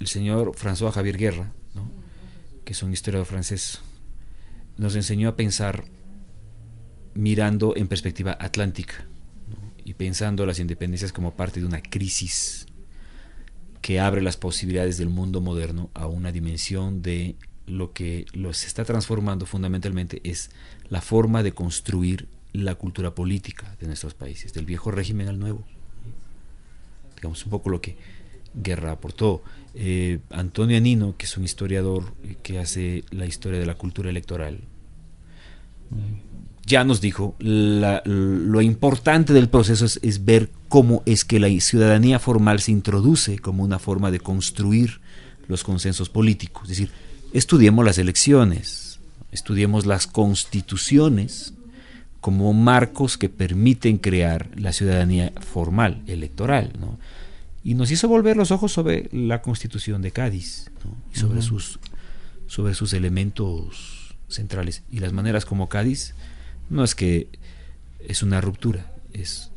[0.00, 1.52] El señor François Javier Guerra,
[2.64, 3.80] que es un historiador francés,
[4.78, 5.84] nos enseñó a pensar
[7.14, 9.06] mirando en perspectiva atlántica
[9.84, 12.66] y pensando las independencias como parte de una crisis
[13.80, 17.36] que abre las posibilidades del mundo moderno a una dimensión de
[17.66, 20.50] lo que se está transformando fundamentalmente es
[20.88, 25.64] la forma de construir la cultura política de nuestros países, del viejo régimen al nuevo.
[27.16, 27.96] Digamos un poco lo que
[28.54, 29.42] Guerra aportó.
[29.74, 34.60] Eh, Antonio Anino, que es un historiador que hace la historia de la cultura electoral,
[36.66, 41.48] ya nos dijo, la, lo importante del proceso es, es, ver cómo es que la
[41.60, 45.00] ciudadanía formal se introduce como una forma de construir
[45.46, 46.64] los consensos políticos.
[46.64, 46.90] Es decir,
[47.32, 48.98] estudiemos las elecciones,
[49.30, 51.54] estudiemos las constituciones
[52.20, 56.72] como marcos que permiten crear la ciudadanía formal, electoral.
[56.80, 56.98] ¿no?
[57.62, 60.96] Y nos hizo volver los ojos sobre la constitución de Cádiz ¿no?
[61.12, 61.46] y sobre, uh -huh.
[61.46, 61.78] sus,
[62.46, 66.14] sobre sus elementos centrales y las maneras como Cádiz
[66.70, 67.28] no es que
[68.00, 69.50] es una ruptura, es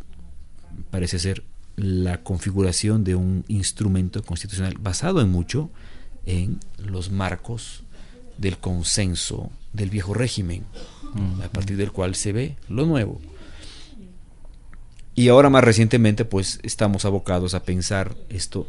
[0.89, 1.43] parece ser
[1.75, 5.69] la configuración de un instrumento constitucional basado en mucho
[6.25, 7.83] en los marcos
[8.37, 10.65] del consenso del viejo régimen,
[11.13, 11.41] mm.
[11.41, 13.21] a partir del cual se ve lo nuevo.
[15.15, 18.67] Y ahora más recientemente pues estamos abocados a pensar esto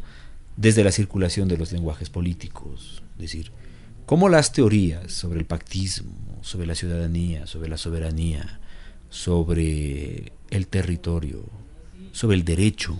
[0.55, 3.51] desde la circulación de los lenguajes políticos, es decir,
[4.05, 6.11] cómo las teorías sobre el pactismo,
[6.41, 8.59] sobre la ciudadanía, sobre la soberanía,
[9.09, 11.43] sobre el territorio,
[12.11, 12.99] sobre el derecho,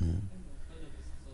[0.00, 0.38] ¿no?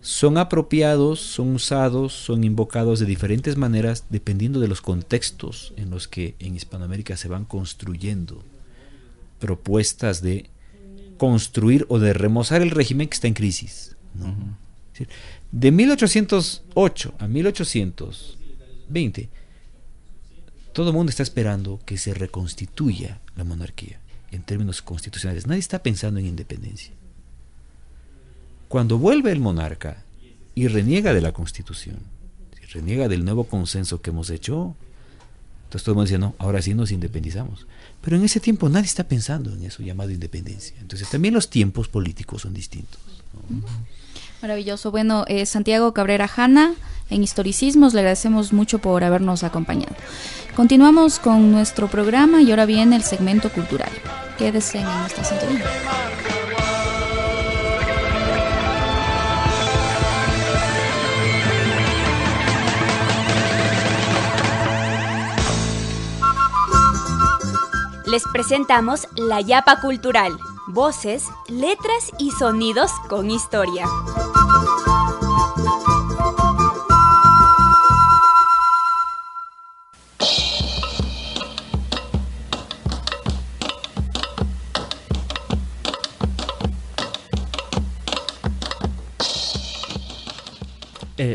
[0.04, 6.08] son apropiados, son usados, son invocados de diferentes maneras dependiendo de los contextos en los
[6.08, 8.44] que en Hispanoamérica se van construyendo
[9.38, 10.50] propuestas de
[11.16, 13.96] construir o de remozar el régimen que está en crisis.
[15.50, 19.30] De 1808 a 1820,
[20.74, 23.98] todo el mundo está esperando que se reconstituya la monarquía
[24.30, 25.46] en términos constitucionales.
[25.46, 26.92] Nadie está pensando en independencia.
[28.68, 30.02] Cuando vuelve el monarca
[30.54, 32.00] y reniega de la constitución,
[32.74, 34.74] reniega del nuevo consenso que hemos hecho,
[35.64, 37.66] entonces todo el mundo dice, no, ahora sí nos independizamos.
[38.02, 40.76] Pero en ese tiempo nadie está pensando en eso llamado independencia.
[40.80, 43.00] Entonces también los tiempos políticos son distintos.
[44.42, 44.90] Maravilloso.
[44.90, 46.74] Bueno, eh, Santiago Cabrera Jana,
[47.10, 49.94] en Historicismos, le agradecemos mucho por habernos acompañado.
[50.56, 53.90] Continuamos con nuestro programa y ahora viene el segmento cultural.
[54.38, 55.64] Quédese en nuestra sintonía.
[68.06, 70.30] Les presentamos La Yapa Cultural.
[70.68, 73.86] Voces, letras y sonidos con historia.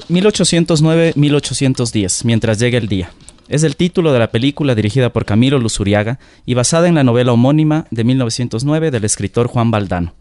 [0.10, 3.10] 1809-1810, mientras llega el día.
[3.48, 7.34] Es el título de la película dirigida por Camilo Luzuriaga y basada en la novela
[7.34, 10.14] homónima de 1909 del escritor Juan Baldano.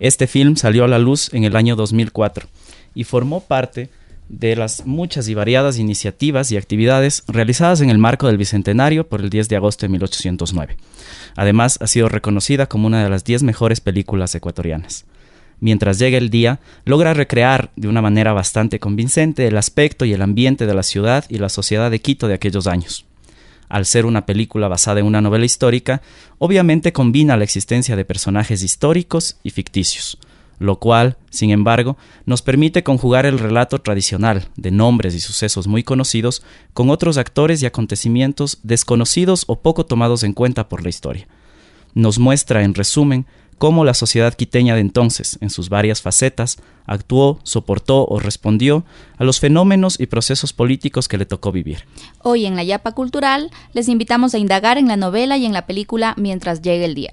[0.00, 2.48] Este film salió a la luz en el año 2004
[2.94, 3.90] y formó parte
[4.28, 9.20] de las muchas y variadas iniciativas y actividades realizadas en el marco del Bicentenario por
[9.20, 10.78] el 10 de agosto de 1809.
[11.36, 15.04] Además, ha sido reconocida como una de las 10 mejores películas ecuatorianas.
[15.62, 20.20] Mientras llega el día, logra recrear de una manera bastante convincente el aspecto y el
[20.20, 23.06] ambiente de la ciudad y la sociedad de Quito de aquellos años.
[23.68, 26.02] Al ser una película basada en una novela histórica,
[26.38, 30.18] obviamente combina la existencia de personajes históricos y ficticios,
[30.58, 31.96] lo cual, sin embargo,
[32.26, 36.42] nos permite conjugar el relato tradicional de nombres y sucesos muy conocidos
[36.72, 41.28] con otros actores y acontecimientos desconocidos o poco tomados en cuenta por la historia.
[41.94, 43.26] Nos muestra, en resumen,
[43.62, 48.84] cómo la sociedad quiteña de entonces, en sus varias facetas, actuó, soportó o respondió
[49.18, 51.84] a los fenómenos y procesos políticos que le tocó vivir.
[52.24, 55.64] Hoy en la Yapa Cultural les invitamos a indagar en la novela y en la
[55.64, 57.12] película Mientras llegue el día.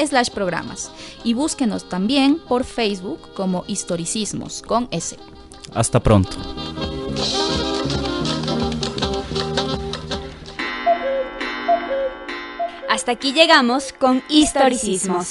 [0.07, 0.91] slash programas
[1.23, 5.17] y búsquenos también por Facebook como Historicismos con S.
[5.73, 6.37] Hasta pronto.
[12.91, 15.29] Hasta aquí llegamos con historicismos.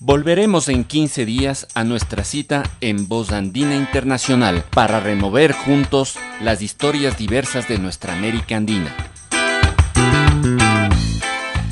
[0.00, 6.62] Volveremos en 15 días a nuestra cita en Voz Andina Internacional para remover juntos las
[6.62, 8.96] historias diversas de nuestra América Andina.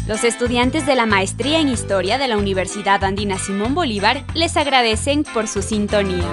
[0.07, 5.25] Los estudiantes de la Maestría en Historia de la Universidad Andina Simón Bolívar les agradecen
[5.25, 6.29] por su sintonía.